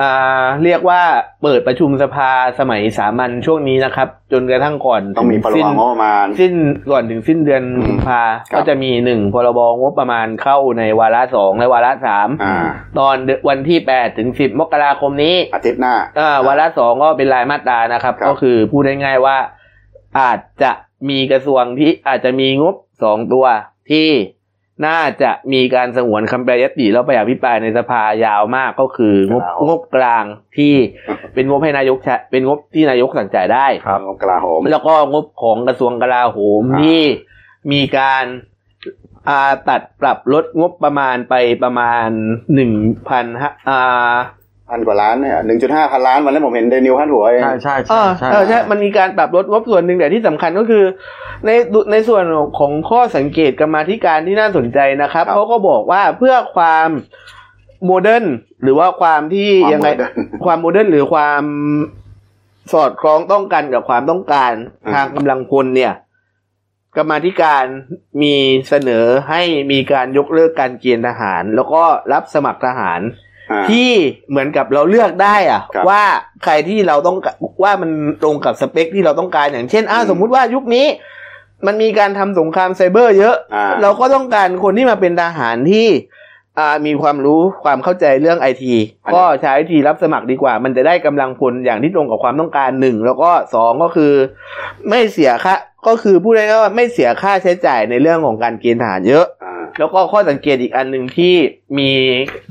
[0.00, 1.02] อ่าเรียกว่า
[1.42, 6.54] เปิดประชุมสภาสมัยสามัญช่วงนี้นะครับ จนกระทั่งก่อนต้องมีพรบสิ้นงบประมาณ สิ้น
[6.90, 12.56] ก่อนถึงสิ้นเดือนอืมกุมภาครับก็จะมีหนึ่งพรบงบประมาณเข้าในวาระสองและวาระสามอ่า
[12.98, 19.36] ตอนเดือนวันที่แปดถึงสิบมกราคมนี้อาทิตย์หน้าอ่าวาระสองก็เป็นรายมาตรานะครับครับ ก็คือพูดง่ายๆว่า
[20.20, 20.72] อาจจะ
[21.08, 23.46] มีกระทรวงที่อาจจะมีงบสองตัว
[23.90, 24.08] ที่
[24.86, 30.24] น่าจะมีการสงวนคำแปรยติแล้วไปอภิปรายในสภายาวมากก็คืองบงบกลาง
[30.56, 30.74] ที่
[31.34, 37.00] เป็นงบให้นายกใช้เป็นงบที่นายกสั่งจ่ายได้ครับงบกลาโหมแล้วก็งบของกระทรวงกลาโหมอ่าที่
[37.72, 38.24] มีการ
[39.28, 42.08] อ่าตัดปรับลดงบประมาณไปประมาณ
[42.54, 42.72] หนึ่ง
[43.08, 43.24] พัน
[43.68, 44.14] อ่า
[44.74, 50.84] พันกว่าล้านเนี่ยหนึ่งจุดห้าพันล้านวันนั้นผมเห็นเดนิวพันหัวเองใช่ใช่เอใช่อใช่เออใช่ มันมีการปรับลดงบส่วนหนึ่งแต่ที่สำคัญก็คือ
[51.46, 51.50] ใน
[51.92, 52.24] ในส่วน
[52.58, 56.88] ของข้อสังเกตกรรมาธิการที่น่าสนใจนะครับครับเขาก็บอกว่าเพื่อความ
[57.86, 58.24] modern
[58.62, 60.14] หรือว่าความที่ความยังไง modern
[60.44, 61.42] ความ modern หรือความ
[62.72, 64.52] สอดคล้องต้องกันกับความต้องการ
[64.84, 65.92] อืมทางกำลังพลเนี่ย
[66.96, 67.64] กรรมาธิการ
[68.22, 68.34] มี
[68.68, 71.82] เสนอให้มีการยกเลิกการเกณฑ์ทหาร แล้วก็
[72.12, 73.33] รับสมัครทหารอ่า
[73.70, 73.90] ที่
[74.30, 76.02] เหมือนกับเราเลือกได้อะครับว่า
[76.44, 77.26] ใครที่เราต้องก
[77.62, 77.90] ว่ามัน
[78.22, 80.86] ตรงกับสเปคที่เราต้องการอย่างเช่นอ้าวอืมสมมุติว่ายุคนี้
[81.66, 85.88] มันมีการทำสงครามไซเบอร์เยอะอ่าเราก็ต้องการคนที่มาเป็นทหารที่
[86.58, 88.74] อ่ามีความรู้ความเข้าใจเรื่องไอที
[89.14, 94.12] ก็ใช้ไอทีรับสมัครดีกว่า มันจะได้กำลังพลอย่างที่ตรงกับความต้องการหนึ่งแล้วก็สองก็คือ
[94.88, 95.54] ไม่เสียค่า
[95.86, 101.34] ก็คือพูดง่ายๆว่าไม่เสียค่าใช้จ่ายในเรื่องของการเกณฑ์ทหารเยอะอ่า แล้วก็ข้อสังเกตอีกอันหนึ่งที่
[101.78, 101.90] มี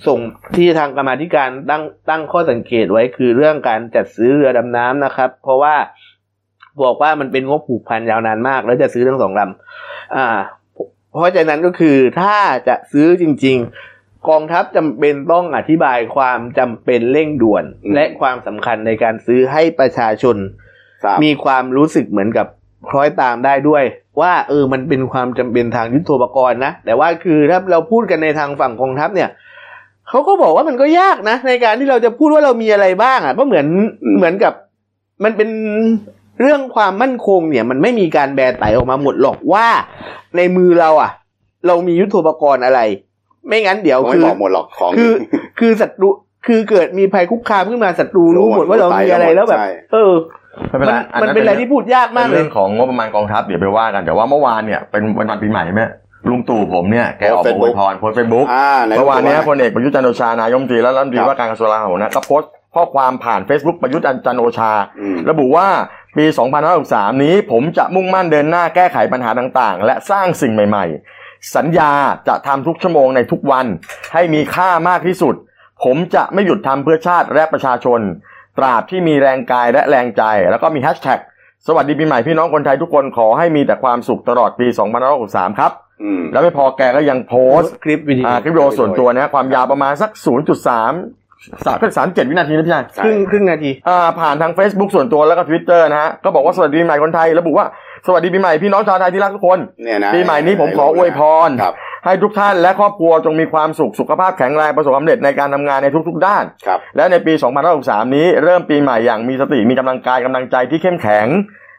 [0.07, 0.19] ส่ง
[0.55, 5.75] ที่ทางกรรมาธิการตั้งตั้งข้อสังเกตไว้คือเรื่องการจัดซื้อเรือดำน้ำนะครับ เพราะว่า
[6.83, 10.27] บอกว่ามันเป็นงบผูกพันยาวนานมาก แล้วจะซื้อทั้งสองลำอ่า
[11.11, 13.57] เพราะฉะนั้นก็คือถ้าจะซื้อจริง
[13.93, 20.37] ๆ กองทัพจำเป็นต้องอธิบายความจำเป็นเร่งด่วนอืมและความสำคัญในการซื้อให้ประชาชน
[21.03, 22.47] ทราบมีความรู้สึกเหมือนกับ
[22.89, 23.83] คล้อยตามได้ด้วย
[24.21, 29.29] ว่าเออมันเป็นความจำเป็นทางยุทโธปกรณ์นะ แต่ว่าคือถ้าเราพูดกันในทางฝั่งกองทัพเนี่ย
[30.09, 33.65] เขาก็บอกว่ามันก็ยากนะ ในการที่เราจะพูดว่าเรามีอะไรบ้างอะก็เหมือน
[34.03, 34.53] อืมเหมือนกับ
[35.23, 35.49] มันเป็น
[36.41, 39.67] เรื่องความมั่นคงเนี่ยมันไม่มีการแบร์ไตออกมาหมดหรอกว่า
[40.37, 41.11] ในมือเราอะ
[41.67, 42.79] เรามียุทโธปกรณ์อะไร
[43.47, 45.13] ไม่งั้นเดี๋ยวไม่คือบอกหมดหรอกของคือ
[45.59, 46.09] คือศัตรู
[46.47, 50.13] คือเกิดมีภัยคุกคามขึ้นมาศัตรูรู้หมดว่าเรามีอะไรแล้วแบบใช่เออ
[50.69, 55.83] ไม่เป็นไรมันมันเป็นอะไรที่พูดยากมากเป็นเลเรื่ยองของงบประมาณกองทัพเดี๋ยวไปว่ากันแต่ว่าเมื่อวานเนี่ยเป็นวันวันปีใหม่ใช่ไหม
[56.29, 65.67] ลุงตู่ผมเนี่ยแกออกมาอวยพรโพสเฟซบุ๊กอ่าไหเมื่อวานเนี้ยว่าพลเอกประยุทธ์จันทร์โอชานายกรัฐมนตรีและรัฐมนตรีครับว่าการกระทรวงกลาโหมนะก็โพสต์ข้อความผ่าน Facebook ประยุทธ์จันทร์โอชาอืมระบุว่า
[66.17, 66.25] ปี
[66.73, 70.85] 2563 นี้ผมจะมุ่งมั่นเดินหน้าแก้ไขปัญหาต่างๆ และสร้างสิ่งใหม่
[71.19, 71.91] ๆ สัญญา
[72.27, 73.65] จะทำทุกชั่วโมงในทุกวัน
[74.13, 75.35] ให้มีค่ามากที่สุด
[75.83, 77.99] ผมจะไม่หยุดทำเพื่อชาติและประชาชน
[78.57, 81.19] ตราบที่มีแรงกายและแรงใจ แล้วก็มีแฮชแท็ก
[81.67, 84.67] สวัสดีปีใหม่พี่น้องคนไทยทุกคนขอให้มีแต่ความสุขตลอดปี
[85.13, 85.71] 2563ครับ
[86.03, 90.93] อืมแล้วไม่พอแกก็ยังโพสต์คลิปวิดีโออ่าคลิปวิดีโอส่วนตัวนะความยาวประมาณสัก 0.3สาม
[91.65, 97.65] สามเจ็ดวินาทีนะพี่ชายครึ่งครึ่งนาทีอ่าผ่านทาง Facebook ส่วนตัวแล้วก็ Twitter นะฮะ ก็บอกว่าสวัสดีปีใหม่คนไทย ระบุว่า
[98.07, 101.73] สวัสดีปีใหม่พี่น้องชาวไทยที่รักทุกคนเนี่ยนะปีใหม่นี้ผมขออวยพรครับ
[102.05, 107.33] ให้ทุกท่านและครอบครัวจงมีความสุขสุขภาพแข็งแรงประสบความสำเร็จในการทำงานในทุกๆด้าน ครับ และในปี
[107.73, 111.27] 2563 นี้เริ่มปีใหม่อย่างมีสติมีกำลังกายกำลังใจที่เข้มแข็ง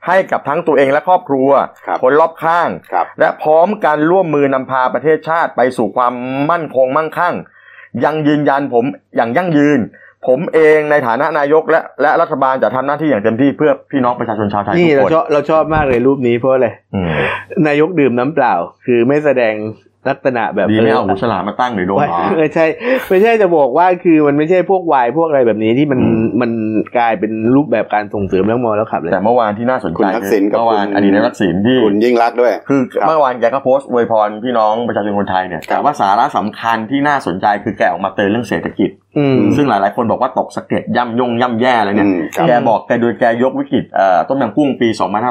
[0.06, 1.50] ให้กับทั้งตัวเองและครอบครัว
[1.86, 6.14] ครับคนรอบข้าง ครับ และพร้อมการร่วมมือนำพาประเทศชาติไปสู่ความ
[6.50, 7.34] มั่นคงมั่งคั่ง
[8.04, 8.84] ยังยืนยันผม
[9.16, 9.80] อย่างยั่งยืน
[10.26, 17.08] ผมเองในฐานะนายกและและรัฐบาลจะทำหน้าที่อย่างเต็มที่เพื่อพี่น้องประชาชนชาวไทยนี่ทุเรากคนชอบเราชอบมากเลยรูปนี้เพราะอะไรอืม
[17.68, 18.54] นายกดื่มน้ำเปล่า
[18.86, 19.54] คือไม่แสดง
[20.08, 22.66] ลักษณะแบบดีไม่เอาหูฉลามมาตั้งหรือโดนไม่หมาไม่ใช่
[23.10, 26.50] ไม่ใช่จะบอกว่าคือมันไม่ใช่พวกวายพวกอะไรแบบนี้ที่มันอืมมัน
[26.98, 39.03] กลายเป็นรูปแบบการส่งเสริมแล้วมอแล้วขับเลยแต่เมื่อวานที่น่าสนใจคุณทักษิณกับเมื่อวานคุณอดีตนายกทักษิณที่คุณยิ่งรักษณ์ด้วย คือครับเมื่อวานแกก็โพสต์อวยพรพี่น้องประชาชนคนไทยเนี่ยครับแต่ว่าสาระสำคัญที่น่าสนใจคือแกออกมาเตือนเรื่องเศรษฐกิจอืม
[39.56, 44.88] ซึ่งหลายๆคนบอกว่าตกสะเก็ดย่ำยงย่ำแย่เลยเนี่ยอืมครับแกบอกแกโดยแกยกวิกฤตเอ่อต้มยำกุ้งปี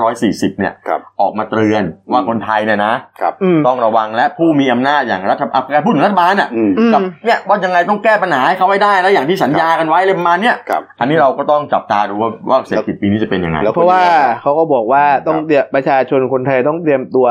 [0.09, 14.03] 2540 เนี่ยครับออกมาเตือนว่าคนไทยเนี่ยนะครับอืมต้องระวังและผู้มีอำนาจอย่างรัฐบาลแกพูดถึงรัฐบาลอะอืมอืมกับเนี่ยว่ายังไงต้องแก้ปัญหาให้เขาให้ได้แล้วอย่างที่สัญญากันไว้เลยประมาณเนี้ยครับอันนี้เราก็ต้องจับตาดูว่าว่าเศรษฐกิจปีนี้จะเป็นยังไงแล้วเพราะว่า
[14.41, 17.27] เขาก็บอกว่าต้องเตรียมประชาชนคนไทยต้องเตรียมตัว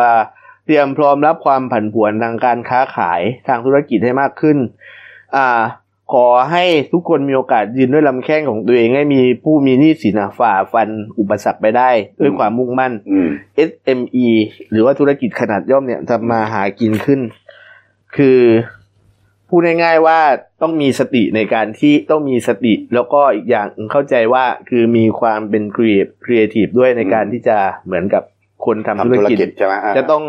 [0.67, 4.59] เตรียมพร้อมรับความผันผวนทางการค้าขายทางธุรกิจให้มากขึ้น
[5.37, 5.61] อ่า
[6.13, 13.29] ขอให้ทุกคนมีโอกาสยืนด้วยลำแข้งของตัวเองให้มีผู้มีหนี้สินอะฝ่าฟันอุปสรรคไปได้ ด้วยความมุ่งมั่นอืม
[13.71, 14.29] SME
[14.71, 17.21] หรือว่าธุรกิจขนาดย่อมเนี่ยจะมาหากินขึ้น
[18.17, 18.41] คือ
[19.49, 20.21] พูดง่ายๆว่า
[20.63, 28.23] ต้องมีสติในการที่ต้องมีสติ แล้วก็อีกอย่างเข้าใจว่าคือมีความเป็น create creative ด้วยในการที่จะเหมือนกับ
[28.65, 30.25] คนทำธุรกิจทำธุรกิจใช่ไหมอ่าจะต้อง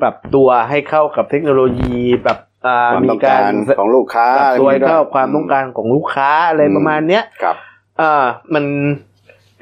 [0.00, 2.53] ปรับตัวให้เข้ากับเทคโนโลยีปรับอ่า
[2.92, 7.56] ความมีต้องกาการรของลูกค้าปรับตัวให้เข้าอะไรความต้องการของลูกค้าอะไรอืมประมาณเนี้ยครับ
[8.00, 8.24] อ่า
[8.54, 8.64] มัน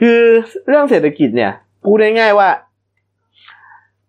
[0.01, 0.19] คือ
[0.69, 1.53] เรื่องเศรษฐกิจเนี่ย
[1.85, 2.49] พูดง่ายๆว่า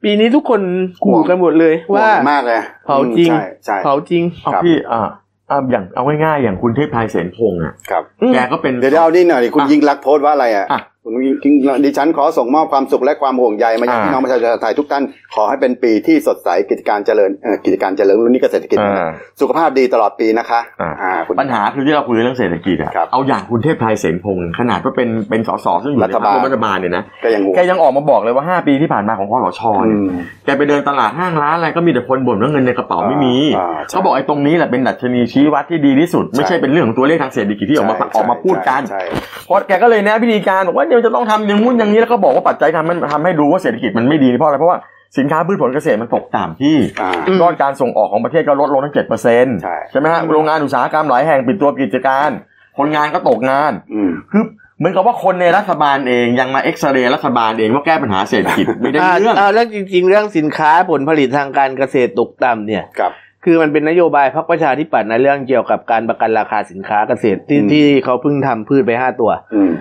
[0.04, 0.62] ปีนี้ทุกคน
[1.04, 5.02] ขู่กันหมดเลย ว่าห่งมากเลยเผาจริงใช่ใช่เผาจริงเอาครับพี่อ่า
[5.50, 8.04] อ่าอย่างเอาง่ายๆอย่างคุณเทพไทยเสนพงษ์อะครับ
[8.34, 15.04] แกก็เป็นเดี๋ยวเดี๋ยวเอานี่หน่อยดิคุณอะยิ่งรักษณ์โพสต์ว่าอะไรอะอะ คุณยิ่งดิฉันขอส่งมอบความสุขและความห่วงใยมายังอ่าพี่น้องประชาชนชาวไทยทุกท่าน
[15.36, 19.12] ขอให้เป็นปีที่สดใสกิจการเจริญเอ่อกิจการเจริญรุ่นนี้ก็เศรษฐกิจนะอ่า
[19.42, 30.10] สุขภาพดีตลอดปีนะคะอ่าอ่าคุณปัญหาคือที่เราคุยเรื่องเศรษฐกิจอะครับเอาอย่างคุณเทพไทยเสนพงษ์ขนาดว่าเป็นเป็นสสซึ่งอยู่ในรัฐบาลพรรครัฐบาลเนี่ยนะก็ยังห่วงแกยังออกมาบอกเลยว่า 5 ปีที่ผ่านมาของคอสชอืเนี่ยม
[30.46, 44.80] แกไปเดินตลาดห้างร้านอะไรก็มีแต่คนบ่นว่าเงินในกระเป๋าไม่มีอ่าใช่เขาบอกไอ้ตรงนี้แหละเป็นดัชนีชี้วัดที่ดีที่สุด ไม่ใช่เป็นเรื่องของตัวเลขทางเศรษฐกิจที่ออกมาใช่ออกมาพูดกันใช่ใช่เพราะแกก็เลยแนะวิธีการบอกว่าเดี๋ยวจะต้องทำอย่างงู้นอย่างนี้แล้วก็บอกว่าปัจจัยทำมันทำให้ดูว่าเศรษฐกิจมันไม่ดีเพราะอะไรเพราะว่า
[45.18, 52.30] สินค้าพืชผลเกษตรมันตกต่ำที่อ่ายอดการส่งออกของประเทศก็ลดลงทั้งเจ็ดเปอร์เซ็นต์ใช่ใช่ไหมฮะโรงงานอุตสาหกรรมหลายแห่งปิดตัวกิจการ
[52.78, 54.44] คนงานก็ตกงานอืมคือ
[54.78, 63.12] เหมือนกับว่าคนในรัฐบาลเองยังมาเอ็กซเรย์รัฐบาลเองว่าแก้ปัญหาเศรษฐกิจไม่ได้อ่าเรื่องอ่าแล้วจริง ๆ เรื่องสินค้าผลผลิตทางการเกษตรตกต่ำเนี่ยครับ
[63.46, 69.72] คือมันเป็นนโยบายพรรคประชาธิปัตย์ในเรื่องเกี่ยวกับการประกันราคาสินค้าเกษตรที่อืมที่เขาเพิ่งทำพืชไปห้าตัวอืม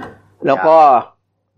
[0.46, 0.76] แล้วก็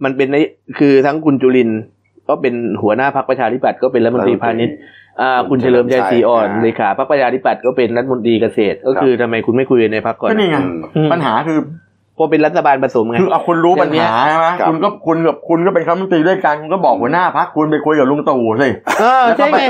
[0.04, 0.44] มันเป็นนโย
[0.78, 1.80] คือทั้งคุณจุลินทร์
[2.28, 4.76] ก็เป็นหัวหน้าพรรคประชาธิปัตย์ก็เป็นรัฐมนตรีพาณิชย์
[5.20, 10.56] อ่าคุณเฉลิมชัยศรีอ่อนอ่าเลขาพรรคประชาธิปัตย์ก็เป็นรัฐมนตรีเกษตร ก็คือทำไมคุณไม่คุยในพรรคก่อนก็นี่ไง
[10.96, 18.68] อืมปัญหาคือเพราะเป็นรัฐบาลผสมไงคือเอาคุณรู้ปัญหาใช่ไหมครับคุณก็คุณกับคุณก็เป็นคณะรัฐมนตรีด้วยกันคุณก็บอกหัวหน้าพักคุณไปคุยกับลุงตู่สิ
[19.00, 19.62] เออใช่ไง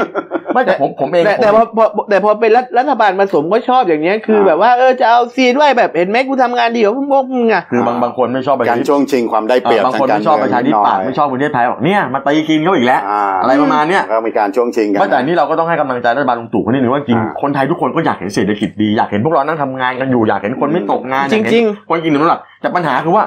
[0.55, 23.25] ไม่แต่ผมผมเองแต่ผมแต่พอพอแต่พอเป็นรัฐรัฐบาลผสมก็ชอบอย่างเงี้ยคืออ่าแบบว่าเออจะเอาซีด้วยแบบเห็นไหมกูทำงานดีกว่าพวกมึงอะคือบางบางคนไม่ชอบประกาชารธิปัตย์ช่วงชิงความได้เปรียบอ่าบางทางคนการไม่ชอบประชาธิปัตย์เมืองไม่ชอบประเทศไทยบอกเนี่ยมาตีกินเขาอีกแล้วอ่าอะไรประมาณเนี้ยก็มีการช่วงชิงกันไม่แต่อันนี่เราก็ต้องให้กำลังใจรัฐบาลลุงตู่คนนี้หนึ่งว่าจริงอ่าคนไทยทุกคนก็อยากเห็นเศรษฐกิจดีอยากเห็นพวกเรานั่งทำงานกันอยู่อยากเห็นคนไม่ตกงานอยากเห็นจริงคนกินหนุนหลับแต่ปัญหาคือว่า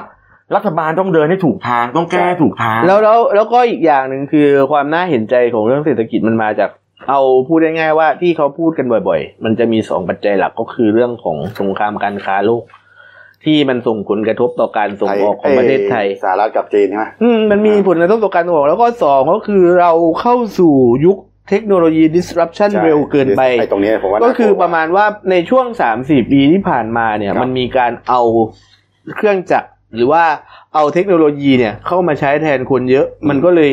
[0.56, 6.70] รัฐบาลต้องเดินให้ถูกทางต้องแก้ให้ถูกทางแล้วแล้วแล้วก็อีกอย่างหนึ่งคือความน่าเห็นใจของเรื่องเศรษฐกิจมันมาจาก
[7.08, 12.62] เอาพูดง่ายๆว่าที่เขาพูดกันบ่อย ๆ มันจะมีสองปัจจัยหลักก็คือเรื่องของสงครามการค้าโลก
[13.44, 20.74] ที่มันส่งผลกระทบต่อการส่งออกของประเทศไทยสหรัฐกับจีนใช่ไหมอืมมันมีผลกระทบต่อการส่งออกแล้วก็สองก็คือเราเข้าสู่
[21.06, 28.22] ยุคเทคโนโลยี disruption ใช่เร็วเกินไปไอ้ตรงนี้ผมว่าก็น่ากลัวคือประมาณว่าในช่วงสามสี่ปีที่ผ่านมาเนี่ยครับมันมีการเอา
[29.16, 30.24] เครื่องจักรหรือว่า
[30.74, 33.72] เอาเทคโนโลยีเนี่ยเข้ามาใช้แทนคนเยอะ มันก็เลย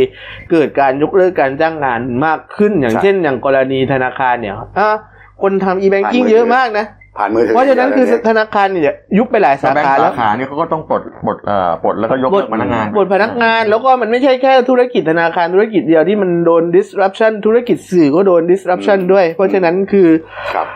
[0.51, 4.95] เกิดการยกเลิกการจ้างงานมากขึ้นอย่างเช่น อย่างกรณีธนาคารเนี่ยอะ
[5.41, 6.86] คนทำ e-banking เยอะมากนะ
[7.17, 20.07] ผ่านมือถือเพราะฉะนั้นคือธนาคารเนี่ยยุบไปหลายสาแบงขาค์แล้สาวขาเนี่ยเขาก็ต้องปลดปลดเอ่อปลดแล้วก็ยกเลิกพนักงานบทพนักงานแล้วก็มันไม่ใช่แค่ธุรกิจธนาคารธุรกิจเดียวที่มันโดน disruption ธุรกิจสื่อก็โดน disruption ด้วย เพราะฉะนั้นคือ
[20.53, 20.67] ครับ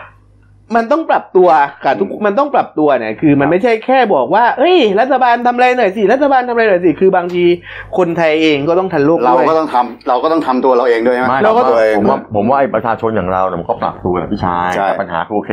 [0.76, 1.48] มันต้องปรับตัว
[1.84, 7.44] กับทุกมันต้องปรับตัวเนี่ยคือ มันไม่ใช่แค่บอกว่าเอ้ย รัฐบาลทำอะไรหน่อยสิรัฐบาลทำอะไรหน่อยสิคือบางที
[7.98, 15.52] คนไทยเองก็ต้องทันโลกเราด้วย ก็ต้องทำเราก็ต้องทำตัวเราเองด้วยใช่ไหมไม่เราก็ ตัวเอง ผมว่าผมว่าไอ้ประชาชนอย่างเราเนี่ยมันก็ปรับตัวแหละพี่ชายใช่ แต่ปัญหาคือโอเค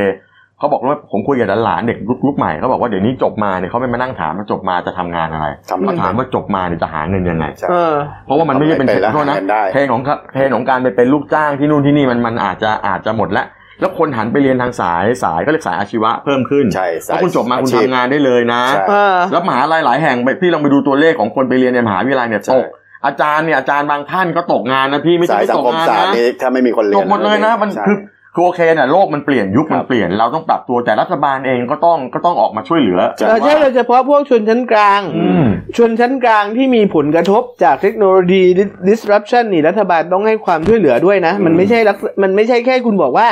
[0.58, 7.94] เขาบอกว่าผมคุยกับหลานๆเด็กยุคใหม่เขาบอกว่าเดี๋ยวนี้จบมาเนี่ยเขาไม่มานั่งถามว่าจบมาจะทำงานอะไรทำอะไรเขาถามว่าจบมาเนี่ยจะหาเงินยังไงใช่เออ
[8.26, 10.02] เพราะว่ามันไม่ใช่เป็นทำอะไรไปแล้วโทษนะหาเงินได้เทรนของ
[10.32, 13.46] เทรนของการไปเป็นลูกจ้างที่นู่นที่นี่มันมันอาจจะอาจจะหมดแล้ว
[13.80, 22.66] แล้วคนหันไปเรียนทางสายสายก็เรียกสายอาชีวะเพิ่มขึ้นใช่เพราะคุณจบมาคุณทำงานได้เลยนะใช่เออแล้วมหาลัยหลายแห่งไปพี่ลองไปดูตัวเลขของคนไปเรียนในมหาวิทยาลัยเนี่ยใช่ตก
[23.06, 27.98] อาจารย์เนี่ยอาจารย์บางท่านก็ตกงานนะพี่ไม่ใช่สายไม่สังตกคมงานศาสตร์นะนี่ถ้าไม่มีคนเรียนจบหมดเลยนะมันใช่คือ
[28.34, 35.44] คือโอเคเนี่ยโลกมันเปลี่ยนยุคมันเปลี่ยนเราต้องปรับตัวแต่รัฐบาลเองก็ต้องก็ต้องออกมาช่วยเหลือใช่เออใช่โดยเฉพาะพวกชนชั้นกลางอืม
[35.76, 38.42] ชนชั้นกลางที่มีผลกระทบจากเทคโนโลยี
[38.88, 43.28] disruption นี่รัฐบาลต้องให้ความช่วยเหลือด้วยนะ มันไม่ใช่ลักษมันไม่ใช่แค่คุณบอกว่า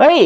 [0.00, 0.18] เฮ้ย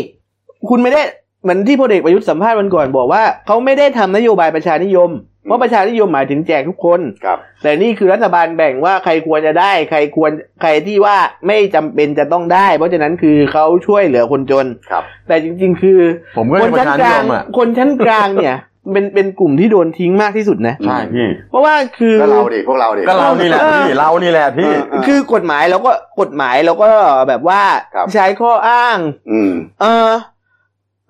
[0.68, 1.02] คุณไม่ได้
[1.42, 5.10] เหมือนที่พลเอกประยุทธ์สัมภาษณ์วันก่อนบอกว่าเขาไม่ได้ทำนโยบายประชานิยม
[5.46, 10.30] เพราะประชานิยมหมายถึงแจกทุกคนครับ แต่นี่คือรัฐบาลแบ่งว่าใครควรจะได้ ใครควร
[10.62, 11.16] ใครที่ว่า
[11.46, 16.00] ไม่จำเป็นจะต้องได้ เพราะฉะนั้นคือเขาช่วยเหลือคนจนครับ แต่จริง ๆ คือ
[16.36, 18.56] ผมก็คเป็นนปชั้ระนชากนิลายงมอะคนชั้นกลางเนี่ย
[18.92, 26.90] เป็นเป็นกลุ่มที่โดนทิ้งมากที่สุดนะใช่พี่เพราะว่าคือก็เราดิพวกเราดิก็เรานี่แหละพี่เรานี่แหละพี่เออเออคือกฎหมายเราก็กฎหมายเราก็
[27.28, 27.62] แบบว่า
[27.94, 28.98] ครับใช้ข้ออ้าง
[29.30, 29.52] อืม
[29.82, 30.10] เออ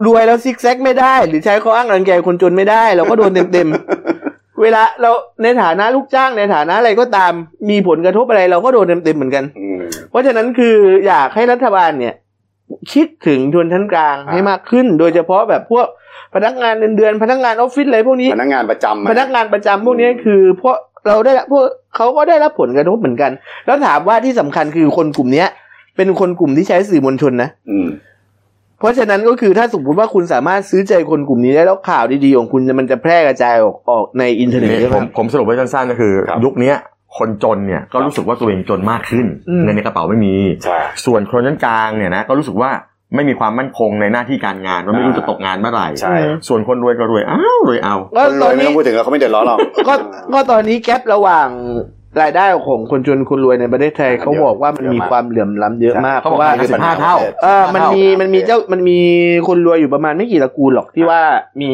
[0.07, 5.11] รวยแล้วซิกแซกไม่ได้ หรือใช้ข้ออ้างรังแกคนจนไม่ได้ เราก็โดนเต็มๆ เวลาเรา
[5.43, 7.33] ในฐานะลูกจ้างในฐานะอะไรก็ตาม
[7.71, 12.15] มีผลกระทบอะไร เราก็โดนเต็มๆเหมือนกันอืมเพราะฉะนั้นคืออยากให้รัฐบาลเนี่ย
[12.93, 15.87] คิดถึงชนชั้นกลางอ่าให้มากขึ้น โดยเฉพาะแบบพวก
[16.35, 21.65] พนักงานเงินเดือนพนักงานออฟฟิศอะไรพวกนี้พนักงานประจำอะพนักงานประจำพวกนี้คือพวกเราได้รับพวก
[21.97, 23.31] เขาก็ได้รับผลกระทบเหมือนกัน
[23.67, 25.49] แล้วถามว่าที่สำคัญคือคนกลุ่มเนี้ย
[25.97, 27.89] เป็นคนกลุ่มที่ใช้สื่อมวลชนนะอืม
[28.79, 36.77] เพราะฉะนั้นก็คือถ้าสมมติว่าคุณสามารถซื้อใจคนกลุ่มนี้ได้แล้วข่าวดีๆของคุณมันจะแพร่กระจายออกออกในอินเทอร์เน็ตนี่ใช่ไหผมมผมสรุปไว้สั้นๆก็คือครับยุคเนี้ย
[37.19, 40.35] คนจนเนี่ยก็รู้สึกว่าตัวเองจนมากขึ้นอืมเงินในกระเป๋าไม่มี
[40.65, 42.71] ใช่ส่วนคนชั้นกลางเนี่ยนะก็รู้สึกว่า
[43.15, 46.15] ไม่มีความมั่นคงในหน้าที่การงานว่าไม่รู้จะตกงานเมื่อไหร่ใช่
[46.49, 49.59] ส่วนคนรวยก็รวยอ้าวรวยเอาก็คนรตอวยนไม่นี้ต้องพูดถึงแล้วเขาไม่เดือดร้อนหรอก
[49.89, 49.95] ก็
[50.33, 51.49] ก็ตอนนี้แกลระหว่าง
[52.23, 58.99] รายได้ของคนจนคนรวยในประเทศไทยเขาบอกว่ามันมีความเหลื่อมล้ำเยอะมากเขาเพบอกราะว่าว่าสิบห้าเท่าเออมันมีมันมีเจ้ามันมี
[59.49, 61.21] คนรวยอยู่ประมาณไม่กี่ตระกูลหรอกที่ว่า
[61.63, 61.73] มี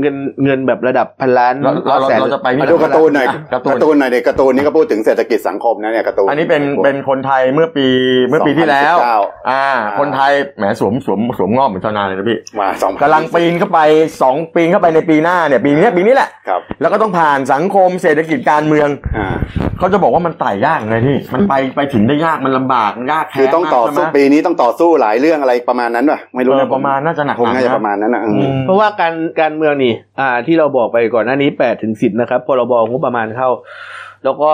[0.00, 7.86] เงินเงินแบบระดับพันล้านเราเราแสนเราจะไปมาดูการ์ตูนหน่อยการ์ตูนการ์ตูนหน่อยเด็กการ์ตูนนี่ก็พูดถึงเศรษฐกิจสังคมนะเนี่ยการ์ตูนอันนี้เป็นเป็นคนไทยเมื่อปี
[8.28, 9.66] เมื่อปีที่แล้ว2019อ่า
[10.00, 13.80] คนไทยแหมสวมสวมสวมงอบเหมือนชาวนาเลยนะพี่มาสองกำลังปีนเข้าไป
[14.22, 19.28] สองปีนเข้าไปในปีหน้าเนี่ยปีนี้ปีนี้แหละครับแล้วก็ต้องผ่านสังคมเศรษฐกิจการเมืองอ่า
[19.78, 33.48] เขาจะบอกว่ามันไต่ยากไงพี่มันไปไปถึงได้ยากมันลำบากมันยากคือต้องต่อสู้ใช่ไหมปีนี้ต้องต่อสู้หลายเรื่องอะไรประมาณนั้นป่ะไม่รู้เออนะประมาณน่าจะหนักคงน่าจะๆประมาณนั้นนะอืมอืมเพราะว่าการการเมืองนี่อ่า ที่เราบอกไปก่อนหน้านี้แปดถึงสิบนะครับพรบงบประมาณเข้า
[34.24, 34.52] แล้วก็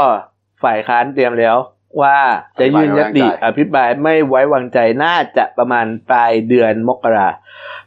[0.62, 1.56] ฝ่ายค้านเตรียมแล้ว
[2.00, 2.16] ว่า
[2.60, 7.28] จะยื่นยติอภิปรายไม่ไว้วางใจน่าจะประมาณปลายเดือนมกรา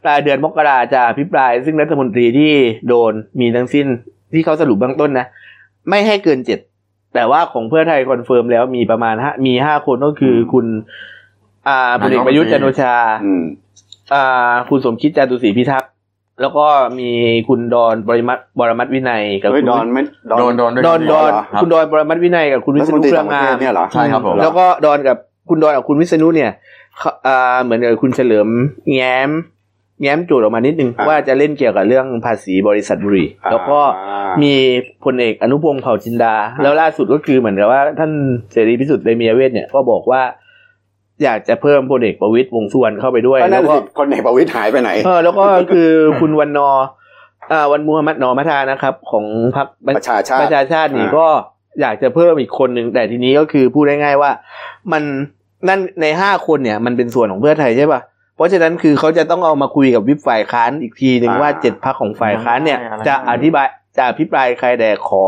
[0.03, 2.53] ปลายเดือนมกราจะอภิปราย ซึ่งรัฐมนตรีที่
[2.87, 3.87] โดนมีทั้งสิ้น
[4.33, 5.25] ที่เขาสรุปเบื้องต้นนะ
[5.89, 6.59] ไม่ให้เกินเจ็ด
[7.13, 10.65] แต่ว่าของเพื่อไทย confirm แล้วมีประมาณห้ามีห้าคนก็คือคุณ
[11.67, 13.43] อ่าพลเอกประยุทธ์จันทร์โอชาอืม
[14.13, 15.91] อ่า คุณสมคิดจาตุศรีพิทักษ์
[16.41, 16.65] แล้วก็
[16.99, 17.09] มี
[17.47, 20.01] คุณดอนบริมัตบรมัตวินัยกับเฮ้ยคุณดอนไม่
[20.39, 25.17] โดนโดนด้วยดอนดอนเหรอคุณดอนปรมัตถ์วินัยกับคุณวิษณุเครืองามรัฐมนตรีต่างประเทศเนี่ยเหรอใช่ครับผมแล้วก็ดอนกับ
[25.49, 26.51] คุณดอนกับคุณวิษณุเนี่ย
[26.97, 28.47] เขาอ่าเหมือนกับคุณเฉลิม
[28.93, 29.29] แง้ม
[30.01, 33.79] แง้มโจทย์ออกมานิดนึงอ่าว่าจะเล่นเกี่ยวกับเรื่องภาษีบริษัทบุหรีอ่าแล้วก็
[34.43, 34.53] มี
[35.03, 38.11] พลเอกอนุพงศ์เผ่าจินดา แล้วล่าสุดก็คือเหมือนกับว่าท่าน
[38.51, 40.21] เสรีพิสุทธิ์เตมียเวทเนี่ยก็บอกว่า
[41.23, 46.85] อยากจะเพิ่มพลเอกประวิตยวงษ์สุวรรณเข้าไปด้วยก็นั่แล้นวก็สิคนเอกประวิตยหายไปไหนเออแล้วก็คือคุณวันนอร์
[47.51, 49.25] อ่าวันมูฮัมหมัดนอมัทานะครับ ของ
[49.57, 51.27] พรรคประชาชาติประชาชาตินี่อ่าก็
[51.81, 54.31] อยากจะเพิ่มอีกคนหนึ่งแต่ทีนี้ก็คือพูดง่ายๆว่า
[54.91, 55.03] มัน
[55.67, 58.01] นั่นในห้าคนเนี่ย มันเป็นส่วนของเพื่อไทยใช่ป่ะ
[58.35, 63.67] เพราะฉะนั้นคือเขาจะต้องเอามาคุยกับวิปฝ่ายค้านอีกทีหนึ่งอ่าว่าเจ็ดพักของฝ่ายค้านเนี่ยอะไรจะอธิบาย
[63.97, 65.25] จะอภิปรายใครแต่ขอ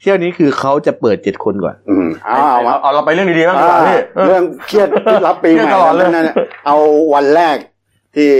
[0.00, 4.88] เที่ยวนี้คือเขาจะเปิดเจ็ดคนก่อนอืมเอาเอาเอาเอาเราไปเรื่องดีๆบ้างดีกว่าพี่เออเรื่องเครียด
[5.26, 6.34] รับปีใหม่เครียดตลอดเลย นั่นน่ะ
[6.66, 6.76] เอา
[7.14, 7.56] วันแรก
[8.16, 8.30] ที่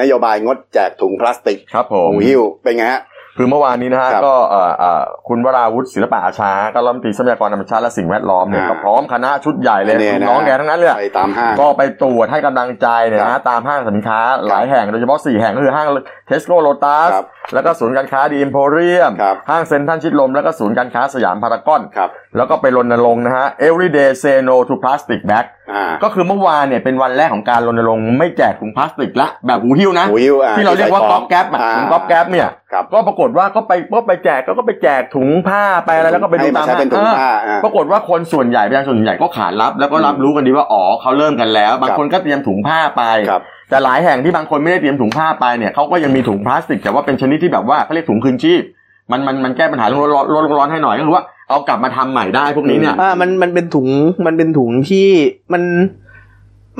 [0.00, 3.02] นโยบายงดแจกถุงพลาสติกครับผมหูหิ้วเป็นไงฮะ
[3.36, 15.86] คือเมื่อวานนี้นะฮะครับก็เอ่อเอ่อคุณวราวุฒิศิลปะอาชาก็รัฐมนตรีทรัพยากรธรรมชาติและสิ่งแวดล้อมเนี่ยอ่าก็พร้อมคณะชุดใหญ่เลยเนี่ยนะน้องแกทั้งนั้นเลยไปตามห้างก็ไปตรวจให้กำลังใจเนี่ยนะครับตามห้างสรรพสินค้าหลายแห่งโดยเฉพาะ 4 แห่งก็คือห้าง
[16.26, 17.24] เทสโก้โลตัสครับ
[17.54, 25.63] แล้วก็ศูนย์การค้าดิเอ็มโพเรียมครับห้างเซ็นทรัลชิดลม แล้วก็ศูนย์การค้าสยามพารากอนครับแล้วก็ไปรณรงค์นะฮะ everyday say no to plastic bag อ่า
[26.02, 48.62] ก็คือเมื่อวานเนี่ยเป็นวันแรกของการรณรงค์ไม่แจกถุงพลาสติกละแบบหูหิ้วนะหูหิ้วอ่าที่เราเรียกว่าที่ใส่ก๊อบแก๊ปอะอ่าถุงก๊อบแก๊ปเนี่ยครับก็ปรากฏว่าก็ไปก็ไปแจกก็ก็ไปแจกถุงผ้าไปอะไรแล้วก็ไปดูให้มาตามใช้เป็นถุงผ้าเอออ่าปรากฏว่าคนส่วนใหญ่ประชาชนส่วนใหญ่ก็ขานรับ แล้วก็รับรู้กันดีว่าอ๋อเขาเริ่มกันแล้ว บางคนก็เตรียมถุงผ้าไปครับแต่หลายแห่งที่บางคนไม่ได้เตรียมถุงผ้าไปเนี่ยเขาก็ยังมีถุงพลาสติกแต่ว่าเป็นชนิดที่แบบว่าเขาเรียกถุงคืนชีพ
[49.10, 53.88] มันมันมันแก้ปัญหาเรื่องร้อนร้อนร้อนให้หน่อยก็คือว่า เอากลับมาทำใหม่ได้พวกนี้เนี่ยอ่ามันมันเป็นถุง
[54.26, 55.08] มันเป็นถุงที่
[55.52, 55.62] มัน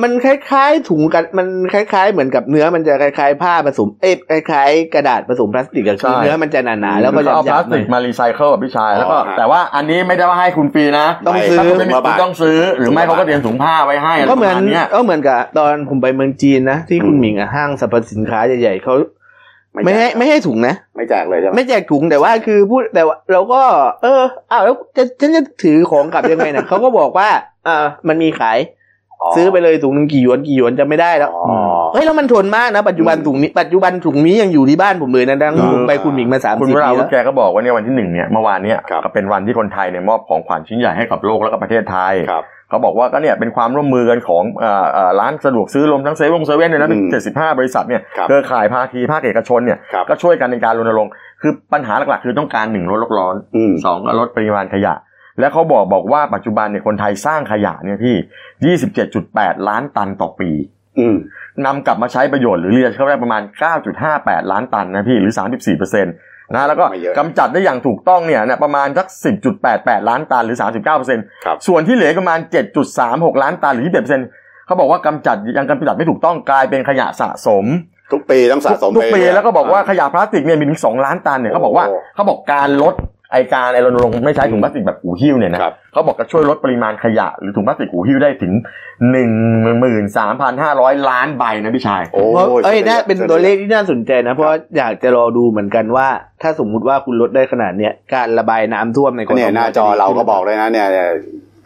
[0.03, 18.95] มันคล้ายๆถุงกันมันคล้ายๆ เหมือนกับเนื้อมันจะคล้ายๆ ผ้าผสมเอ๊ะคล้ายๆ กระดาษผสมพลาสติกอะคือใช่เนื้อมันจะหนาๆแล้วก็คือเอาหพยาลาบสๆหติน่กอยมารีไซเคิลกับพี่ชายแล้วก็อ๋อฮะแต่ว่าอันนี้ไม่ได้ว่าให้คุณฟรีนะต้องซื้อถ้าคุณไม่มีถุงละบาทคุณต้องซื้อ หรือไม่เขาก็เตรียมถุงผ้าไว้ให้อะไรก็ปเหมืระอนมาณเนี้ยก็เหมือนกับตอนผมไปเมืองจีนนะที่คุณหมิงอะห้างสรรพสินค้าใหญ่ๆเขา
[19.83, 23.61] ไม่ให้ไม่ให้ถุงนะ ไม่แจกเลยใช่ไหมไม่แจกถุงแต่ว่าคือพูดแต่ว่าเราก็
[24.03, 27.29] เอออ้าวแล้วจะฉันจะถือของกลับยังไงนะเขาก็บอกว่า
[27.67, 28.57] อ่ามันมีขาย
[29.35, 31.57] ซื้อไปเลยถุงหนึงกี่หยวนกี่หยวนจะไม่ได้แล้วอ๋อ
[31.93, 51.11] เฮ้ยแล้วมันทนมากนะปัจจุบันถุงนี้ปัจจุบันถุงนี้ยังอยู่ที่บ้านผมเลยนะดังผมไปคุณหมิงมาสามคุณสิบวราปีวุแล้ฒิวแกก็บอกว่าเนี่ยวันที่หนึ่งเนี่ยเมื่อวานเนี่ยครับก็เป็นวันที่คนไทยเนี่ยมอบของขวัญชิ้นใหญ่ให้กับโลกแล้วก็ประเทศไทยครับเขาบอกว่าก็เนี่ยเป็นความร่วมมือกันของเอ่อเอ่อร้านสะดวกซื้อรวมทั้งเซเว่นเซเว่นเนี่ยนะอืมเจ็ดสิบห้าบริษัทเนี่ยครับเครือข่ายภาคีภาคเอกชนเนี่ยครับก็ช่วยกันในการรณรงค์
[51.41, 54.93] คือปัญหาหลักๆคือต้องการหนึ่งลดโลกร้อนอืมสองก็ลดปริมาณขยะ
[55.39, 58.75] และเขาบอกบอกว่าปัจจุบันเนี่ยคนไทยสร้างขยะเนี่ยพี่
[59.17, 60.51] 27.8 ล้านตันต่อปี
[60.99, 61.15] อืม
[61.65, 63.41] นำกลับมาใช้ประโยชน์หรือเรียกเขาได้ประมาณ
[63.97, 66.13] 9.58 ล้านตันนะพี่หรือ 34เปอร์เซ็นต์
[66.53, 69.07] นะแล้วก็ไม่เยอะกำจัดได้อย่างถูกต้องเนี่ยนะประมาณสัก
[69.57, 72.39] 10.88 ล้านตันหรือ 39เปอร์เซ็นต์ครับส่วนที่เหลือประมาณ
[72.91, 74.27] 7.36 ล้านตันหรือ21เปอร์เซ็นต์
[74.65, 77.65] เขาบอกว่ากำจัดยังกำจัดไม่ถูกต้องกลายเป็นขยะสะสม
[78.13, 82.93] ทุกปีต้องสะสมทุกปีเรื่ยๆแล้วก็บอกว่าขยะพลาสติกเนี่ยมีถึงสองล้านตันเนี่ยเขาบอกว่าโอ้เขาบอกการลด
[83.35, 88.53] ไอการไอรณรงค์ไม่ใช้ถุงพลาสติกแบบหูหิ้วเนี่ยนะครับเขาบอกจะช่วยลดปริมาณขยะ หรือถุงพลาสติกหูหิ้วได้ถึง
[89.11, 89.31] หนึ่ง
[89.79, 96.07] หมื่นสามพันห้าร้อยล้านใบนะพี่ชายโอ้เพราะเอ้ยช่วได้น่าเป็นช่วยได้ตัวเลขที่น่าสนใจนะ เพราะอยากจะรอดูเหมือนกันว่า
[96.41, 101.09] ถ้าสมมุติว่าคุณลดได้ขนาดเนี้ยการระบายน้ำท่วมในกรทมเนี่ยหน้าจอเราก็บอกเลยนะเนี่ยเนี่ย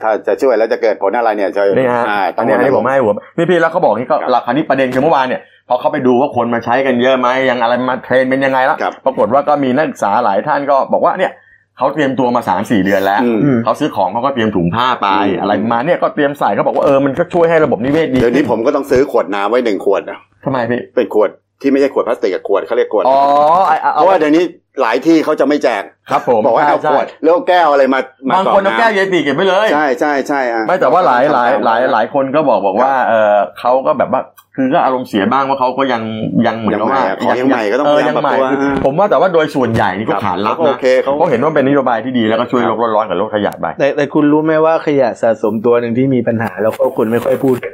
[0.01, 11.31] ถ้าจะช่วยแล้วจะเกิดผลอะไรเนี่ยช่วยนี่ฮะอ่าต้อัอนงนี้อันนี้ผมให้หัวนี่พี่แล้วเขาบอกนี่ก็ครับราคานี้ประเด็นคือเมื่อวานเนี่ยพอเขาไปดูว่าคนมาใช้กันเยอะไหมยังอะไรมาเทรนเป็นยังไงแล้วครับปรากฏว่าก็มีนักศึกษาหลายท่านก็บอกว่าเนี่ย
[11.79, 21.29] เขาเตรียมตัวมาสามสี่เดือนแล้วอืมเขาซื้อของเขาก็เตรียมถุงผ้าไปอืมอะไรมาเนี่ยก็เตรียมใส่เขาบอกว่าเออมันก็ช่วยให้ระบบนิเวศดีเดี๋ยวนี้ผมก็ต้องซื้อขวดน้ำไว้หนึ่งขวดนะทำไมพี่เป็นขวด
[21.61, 23.19] ที่ไม่ใช่ขวดพลาสติกอะขวดเขาเรียกขวด อ๋อ
[23.67, 24.43] ไอ้เพเอาราะว่าเดี๋ยวนี้
[24.81, 27.99] หลายที่เขาจะไม่แจกครับผมบอกว่าเอาใช่ขวดแล้วเอาแก้วอะไรมา
[28.29, 34.21] มาบางคนเอาแก้วำเยติเก็บไว้เลยใช่ใช่ใช่อะไม่แต่ว่าหลายหลายหลายหลายคนก็บอกบอกว่าเออเขาก็แบบว่า
[34.55, 36.01] คือก็อารมณ์เสียบ้างว่าเขาก็ยัง
[36.47, 47.73] ยังเหมือนกับว่าของยังใหม่ก็ต้องเอพอยายามยังปรับใหม่ตัวคือผมว่าแต่ว่าโดยส่วนใหญ่นี่ก็ครับขานรับเขาก็นะโอเคเขาเขาเห็นว่าเป็นนโยบายที่ดีแล้วก็ช่วยโลกร้อนกับโลกขยะไปแต่แต่คุณรู้ไหมว่าขยะสะสมตัวหนึ่งที่มีปัญหาแล้วก็คนไม่ค่อยพูดกัน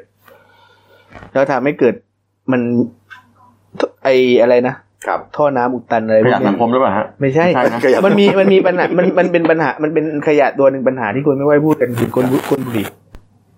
[1.34, 1.96] แล้วทำให้เกิด
[2.52, 2.62] มัน
[4.04, 4.10] ไอ
[4.42, 4.76] อะไรนะ
[5.08, 12.88] ครับท่อน้ำอุดตันอะไรขพวกยะสันี้งคมหรือเปล่าฮะไม่ใช่ไม่ใช่นะขยะมันมีมันมีปัญหามันมันเป็นปัญหามันเป็นขยะตัวหนึ่งปัญหาที่คนไม่ค่อยพูดกันคือคนบุคนบุหรี่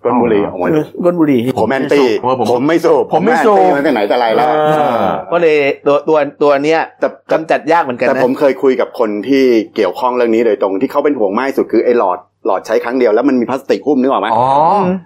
[0.04, 0.70] ก้นบุหรี่โอ้ย
[1.04, 4.72] ก้นบุหรี่ผม anti ผมผมผมไม่สูบผมไม่สูบ anti มาตั้งไหนแต่ไรแล้วเอ
[5.02, 9.44] อก็เลยตัวตัวตัวเนี้ยแต่กำจัดยากเหมือนกันแต่นะผมเคยคุยกับคนที่
[9.76, 14.46] เกี่ยวข้องเรื่องนี้โดยตรงที่เขาเป็นห่วงมากที่สุดคือไอ้หลอดหลอดใช้ครั้งเดียวแล้วมันมีพลาสติกหุ้มนึกออกไหมอ๋อ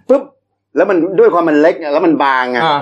[0.09, 0.23] ปุ๊บ
[0.77, 2.81] แล้วมันด้วยความมันเล็กแล้วมันบางอะอะ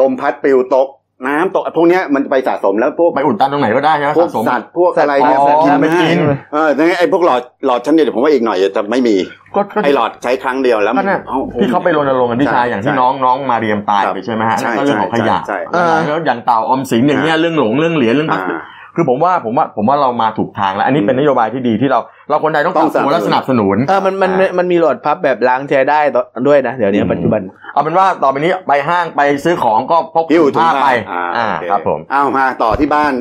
[0.00, 0.88] ลมพัดปลิวตก
[1.26, 6.18] น้ำตกพวกเนี้ยมันไปสะสมแล้วพวกไปอุดตันตรงไหนก็ได้ใช่ไหมพวกสะสม สัตว์พวกอะไรเนี่ยอ๋อกินไม่ไม่กิน
[6.52, 9.16] เออดังนั้นไอ้พวกหลอดหลอดชั้นเดียวเดี๋ยวผมว่าอีกหน่อยจะไม่มี
[9.54, 27.40] ก็ก็ไอ้หลอดใช้ครั้งเดียวแล้วก็มันเนี่ยอ้ที่เขาไปรณรงค์กันที่ชายอย่างที่ใช่น้องน้องมาเรียมตายครับไปใช่ไหมฮะใช่แล้วก็เรื่องของขยะใช่เออแล้วอย่างเต่าออมสินอย่างเงี้ยเรื่องหลงเรื่องเหรียญเรื่องพลาสติก อ่า คือผมว่าผมว่าผมว่าเรามาถูกทางแล้ว อันนี้เป็นนโยบายที่ดีที่เราเราคนไทยต้องต้ปอรังบตัวและสสนันับบสสนุนุนนเออมันมันมันมันมีหลอดพับแบบล้างใช้ได้ต่อด้วยนะ เดี๋ยวนี้อืมปัจจุบัน
[27.72, 33.12] เอาเป็นว่าต่อไปนี้ไปห้างไปซื้อของก็พกหิ้วถุงถุงผ้าผ้าไปอ่าอ่าโอเครับผมเอามาต่อที่บ้าน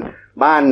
[0.44, 0.64] บ้าน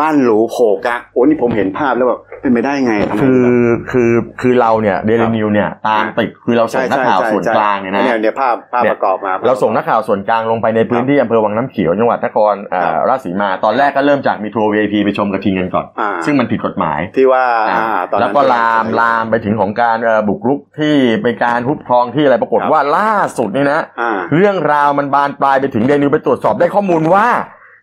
[0.00, 3.44] บ้านหรูโผล่กะโอ้นี่ผมเห็นภาพแล้วแบบเป็นไปได้ไงทำไมคือ
[3.92, 27.26] คือคือเราเนี่ยเดลินิวเนี่ยตามติดคือเราส่งนักข่าวส่วนกลางเนี่ยนะเนี่ยเนี่ยภาพภาพประกอบมา เราส่งนักข่าวส่วนกลางลงไปในพื้นที่อำเภอวังน้ำเขียวจังหวัดนครเอ่อราชสีมาตอนแรกก็เริ่มจากมีทัวร์ VIP ไปชมกระทิงกันก่อนอ่าซึ่งมันผิดกฎหมายที่ว่าอ่าตอนนั้นแล้วก็ลามลามไปถึงของการเอ่อบุกรุกที่เป็นการฮุบทองที่อะไรปรากฏว่าล่าสุดนี่นะอ่าเรื่องราวมันบานปลายไปถึงเดนิวไปตรวจสอบได้ข้อมูลว่า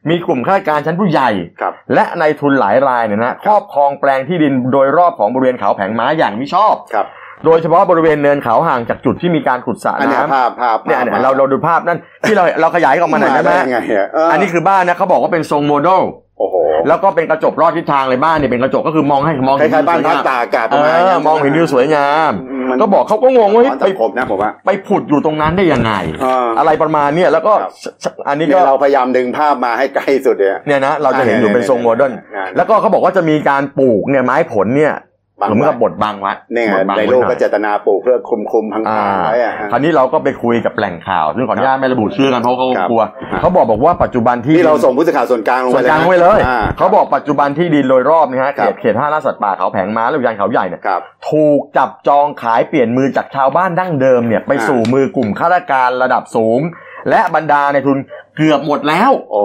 [0.09, 1.29] มีกลุ่มข้าราชการชั้นผู้ใหญ่
[1.61, 7.07] ครับและในทุนหลายรายเนี่ยนะครอบครองแปลงที่ดินโดยรอบของบริเวณเขาแผงม้าอย่างมิชอบ ครับ
[7.45, 16.03] โดยเฉพาะบริเวณเนินเขาห่างจากจุดที่มีการขุดสระอันเนี้ยน้ำภาพภาพเนี่ยภาพเนี่ยเราเราดูภาพนั่นที่เราเราขยายออกมาหน่อยได้ไหมยังไงอะเอันนี้คือบ้านนะเขาบอกว่าเป็นทรงโมเดล
[16.39, 16.55] โอ้โห
[16.87, 20.77] แล้วก็เป็นกระจกรอดทิศทางเลยบ้านเนี่ยเป็นกระจกก็คือมองให้มองคเห็นล้ายๆบ้านวิวสพัวยกงามตากอากาศเอ
[21.11, 22.31] อมองเห็นวิวสวยงาม
[22.69, 25.91] มันก็บอกเขาก็งงว่าเฮ้ยร้อนไปสังคมนะผมว่า ไปผุดอยู่ตรงนั้นได้ยังไง
[26.21, 27.53] เออออะไรประมาณเนี้ยแล้วก็
[28.03, 34.93] ครับอันนี้เนี่ก็ ยเราพยายามดึงภาพมาให้ใกล้สุดเนี่ย เนี่ยนะเราจะเห็นอยู่เป็นทรงโมเดิร์นอ่าแล้วก็เขาบอกว่าจะมีการปลูกเนี่ยไม้ผลเนี่ย
[35.41, 56.59] บังเหมือนกับไว้บดบังไว้นี่ไงบดบังในไว้รูปหน่ก็อยเจตนาปลูกเพื่อคุมคุมๆพังอ่าๆไว้อะคราวนี้เราก็ไปคุยกับแหล่งข่าวซึ่งขออนุญาตไม่ระบุชื่อกันเพราะเขาครับกลัวครับเขาบอกบอกว่าปัจจุบันที่นี่เราส่งผู้สื่อข่าวส่วนกลางลงส่ไปวนเลยกลางนะไว้เลยอ่าเขาบอกปัจจุบันที่ดินโดยรอบนะฮะครัเขบตเขตห้าราชสัตว์ป่าเขาแผงม้าและอุทยานเขาใหญ่เนี่ยครับถูกจับจองขายเปลี่ยนมือจากชาวบ้านดั้งเดิมเนี่ยไปอ่าสู่มือกลุ่มข้าราชการระดับสูง
[57.09, 57.97] และบรรดาในทุน
[58.37, 59.41] เกือบหมดแล้วโอ้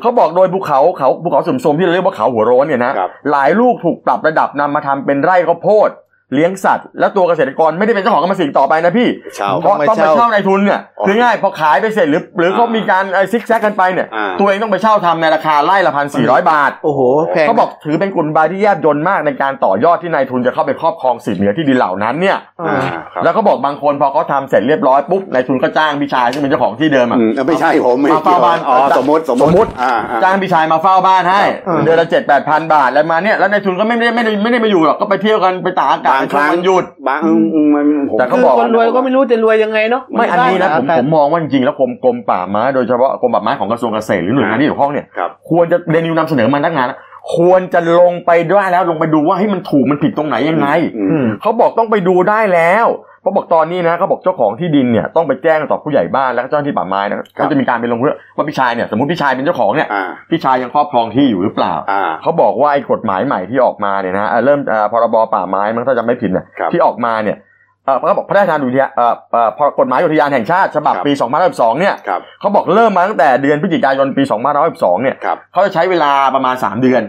[0.00, 5.90] เขาบอกโดยภูเขาเขาภูเขาสุ่มโทรมที่เราเรียกว่าเขาหัวโร้นเนี่ยนะครับหลายลูกถูกปรับระดับนำมาทำเป็นไร่ข้าวโพด
[6.34, 17.00] เลี้ยงสัตว์ และตัวเกษตรกรไม่ได้เป็นเจ้าของกรรมสิทธิ์ต่อไปนะพี่เช่าเพราะต้องไปเช่าในทุนเนี่ยอ๋อคือง่ายพอขายไปเสร็จหรือหรือเขามีการซิกแซกกันไปเนี่ยอ่าตัวเองต้องไปเช่าทำในราคาไร่ละพันสี่ร้อยบาท โอ้โห
[17.32, 22.36] แพงเขาบอกถือเป็นกลไกที่แยบยนต์มากในการต่อยอดที่นายทุนจะเข้าไปครอบครองสิทธิ์เหนือที่ดินเหล่านั้นเนี่ย
[22.68, 22.78] อ่า
[23.12, 31.42] ครับแล้วเขาบอกบางคนพอเขาทำเสร็จเรียบร้อยปุ๊บนายทุนก็จ้างพี่ชายซึ่งเป็นเจ้าของที่เดิมอะอืมไม่ใช่ผมไม่มาเฝ้าบ้านอ๋อสมมติสมมสมมุติอ่าอ่าจ้างพี่ชายมาเฝ้าบ้านให้
[31.84, 46.98] เดือนละเจ็ดแปดพันบาทแล้วมาเนี่ยแล้วนายทุนก็ไม่ได้ไม่ได้ไม่ได้มาอยู่หรอกก็ไปเที่ยวกันไปตากอากาศบางครั้งในช่ววันหยุดบางอืมอืมมันผมแต่เขาคือบอกคนรวยก็ไม่รู้จะรวยยังไงเนาะไม่อันนี้นะผมได้ผมมองว่าจริงๆแล้วกรมกรมป่าไม้โดยเฉพาะกรมป่าไม้ของกระทรวงเกษตรหรือหน่วยงานที่เกี่ยวข้องเนี่ยครับควรจะเดนิวนำเสนอมาตั้งนานแล้ว
[47.36, 50.68] ควรจะลงไปด้วยแล้วลงไปดูว่าให้มันถูกมันผิดตรงไหนยังไง
[50.98, 52.86] อืมเขาบอกต้องไปดูได้แล้ว
[53.22, 67.36] เขาบอกตอนนี้นะเขาบอกเจ้าของที่ดินเนี่ยต้องไปแจ้งต่อผู้ใหญ่บ้านแล้วก็เจ้าหน้าที่ป่าไม้นะก็จะมีการไปลงเรื่องว่าพี่ชายเนี่ยสมมติพี่ชายเป็นเจ้าของเนี่ยอ่าพี่ชายยังครอบครองที่อยู่หรือเปล่าอ่าเขาบอกว่าไอ้กฎหมายใหม่ที่ออกมาเนี่ยนะฮะเอ่อเริ่มเอ่อพรบป่าไม้มันถ้าจำไม่ผิดเนี่ยครับที่ออกมาเนี่ย
[67.84, 71.12] เอ่อเขาบอกพระราชทานอุทยานเอ่อเอ่อพรกฎหมายอุทยานแห่งชาติฉบับครับปี
[71.46, 74.22] 2512เนี่ยครับเขาบอกเริ่มมาตั้งแต่เดือนพฤศจิกายนปี
[74.62, 77.02] 2512เนี่ยครับเขาจะใช้เวลาประมาณ 3 เดือน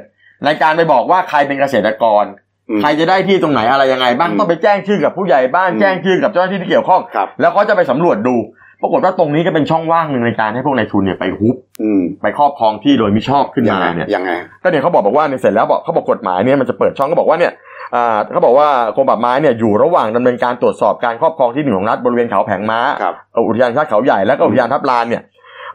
[0.46, 2.41] ในการไปบอกว่าใครเป็นเกษตรกรอืม
[2.82, 8.36] ใครจะได้ที่ตรงไหนอะไรยังไงบ้างอืมต้องไปแจ้งชื่อกับผู้ใหญ่บ้านอืมแจ้งชื่อกับเจ้าหน้าที่ที่เกี่ยวข้องครับแล้วเขาจะไปสำรวจดู
[8.82, 14.32] ปรากฏว่าตรงนี้ก็เป็นช่องว่างหนึ่งในการให้พวกนายทุนเนี่ยไปฮุบอืมไปครอบครองที่โดยมิชอบขึ้นยังมาไงเนี่ยยังไง
[14.64, 17.52] ก็เนี่ยเขาบอกบอกว่าเนี่ยเสร็จแล้วบอกเขาบอกกฎหมายเนี่ยมันจะเปิดช่องก็บอกว่าเนี่ย
[17.96, 25.22] อ่าเขาบอกว่ากรมป่าไม้เนี่ยอยู่ระหว่างดำเนินการตรวจสอบการครอบครองที่ดินของรัฐบริเวณเขาแผงม้าครับเอ่ออุทยานแห่งชาติเขาใหญ่และก็อุทยานทับลานเนี่ย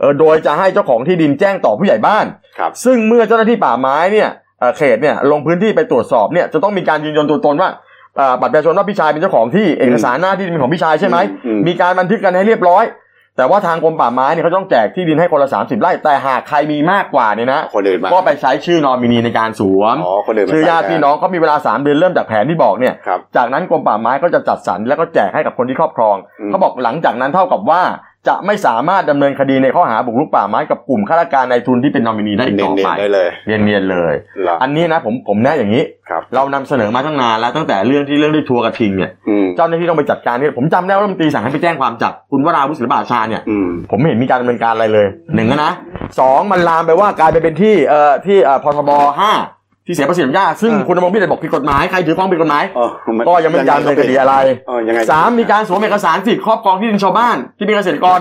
[0.01, 2.27] เออโดยจะให้เจ้าของที่ดินแจ้งต่อผู้ใหญ่บ้าน
[2.59, 4.29] ครับซึ่งเมื่อเจ้าหน้าที่ป่าไม้เนี่ย
[4.61, 7.71] เอ่อเขตเนี่ยลงพื้นที่ไปตรวจสอบเนี่ยจะต้องมีการยืนยันตัวตนว่า
[8.17, 12.87] เอ่อบัตรประชาชนว่าพี่ชายเป็นเจ้าของที่เอกสารหน้าที่ดินเป็นของพี่ชายใช่ไหมอืมมีการบันทึกกันให้เรียบร้อย
[13.39, 27.83] แต่ว่าทางกรมป่าไม้เนี่ยเขาต้องแจกที่ดินให้คนละ30ไร่แต่หากใครมีมากกว่าเนี่ยนะคนอื่นมาก็ไปใช้ชื่อนอมินีในการสวมอ๋อคนอื่นมาชื่อญาติใส่พี่น้องเขามีเวลา3เดือนเริ่มจากแผนที่บอกเนี่ยครับจากนั้นกรมป่าไม้ก็จะจัดสรรแล้วก็แจกให้กับคนที่ครอบครองอืมเขาบอกหลังจากนั้นเท่ากับว่า
[28.29, 45.73] จะไม่สามารถดำเนินคดีในข้อหาบุกรุกป่าไม้กับกลุ่มข้าราชการในทุนที่เป็นนอมินีได้อีกเนีต่อยนไปๆได้เลย เนียนๆเลย เหรออันนี้นะผมผมแนะอย่างนี้ ครับ เรานำเสนอมาตั้งนานแล้วตั้งแต่เรื่องที่เรื่องด้วยทัวร์กระทิงเนี่ยอืม เจ้าหน้าที่ต้องไปจัดการเนี่ยผมจำได้ว่ารัฐมนตรีสั่งให้ไปแจ้งความจับคุณวราวุฒิศิลปอาชาเนี่ย อืม ผมไม่เห็นมีการดำเนินการอะไรเลยหนึ่งนะ
[46.21, 49.33] สองมันลามไปว่ากลายไปเป็นที่เอ่อที่เอ่อพทบห้า
[49.87, 54.35] ที่เสียภาษีอนุญาตซึ่งอ่าคุณดำรงพิเดชบอกผิดกฎหมายใครถือครองผิดกฎหมายเออมันก็ยังไม่มีการดำเนินคดีอะไร
[54.67, 58.19] เออยังไงสามมีการสวมเอกสารสิทธิ์ครอบครองที่ดินชาวบ้านที่เป็นเกษตรกร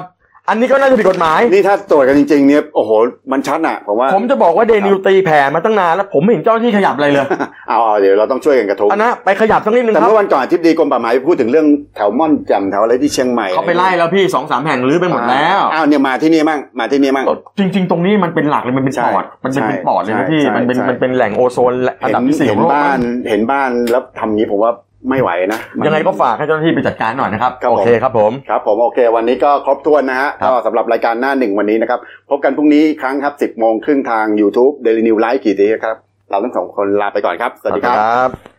[0.50, 2.91] อันนี้ก็น่าจะผิดกฎหมาย นี่ถ้าตรวจกันจริงๆเนี่ยโอ้โห
[3.32, 7.26] มันชัดอะผมว่า ผมจะบอกว่าเดนิวตีแผ่มาตั้งนานแล้วผมไม่เห็นเจ้าหน้าที่ขยับอะไรเลย
[7.70, 11.66] เอาเอาเดี๋ยวเราต้องช่วยกันกระทุ้งอันนะไปขยับสักนิดนึงแต่ครับเมื่อวันก่อนทิพดีกรมป่าไม้พูดถึงเรื่อง
[11.96, 17.26] แถวม่อนแจ่มแถวอะไรที่เชียงใหม่เขาไปไล่แล้วพี่สองสามแห่งรื้อไปหมดแล้วอ้าวเนี่ยมาที่นี่มั่งมาที่นี่มั่ง
[17.60, 24.72] จริง ๆ ตรงนี้มันเป็นหลักเลยมันเป็นใช่ปอดมันเป็นใช่เป็นปอดเลยนะใช่พี่ใช่มันเป็นใช่ มันเป็นแหล่งโอโซนอันเห็นดับที่สี่ขเห็อนงโลกบ้านนะเห็นบ้านแล้วทำงี้ผมว่า
[25.10, 31.99] ไม่ไหวนะมันยังไงก็ฝากให้เจ้าหน้าที่ไปจัดการหน่อยนะครับครับผมโอเคครับผมครับผมโอเค วันนี้ก็ครบถ้วนนะฮะครับก็สำหรับรายการหน้าหนึ่งวันนี้นะครับ
[32.30, 35.95] พบกันพรุ่งนี้อีกครั้งครับ10โมงครึ่งทาง YouTube Daily New Live กี่ทีครับ
[36.30, 38.55] เราทั้งสองคนลาไปก่อนครับ สวัสดีครับครับ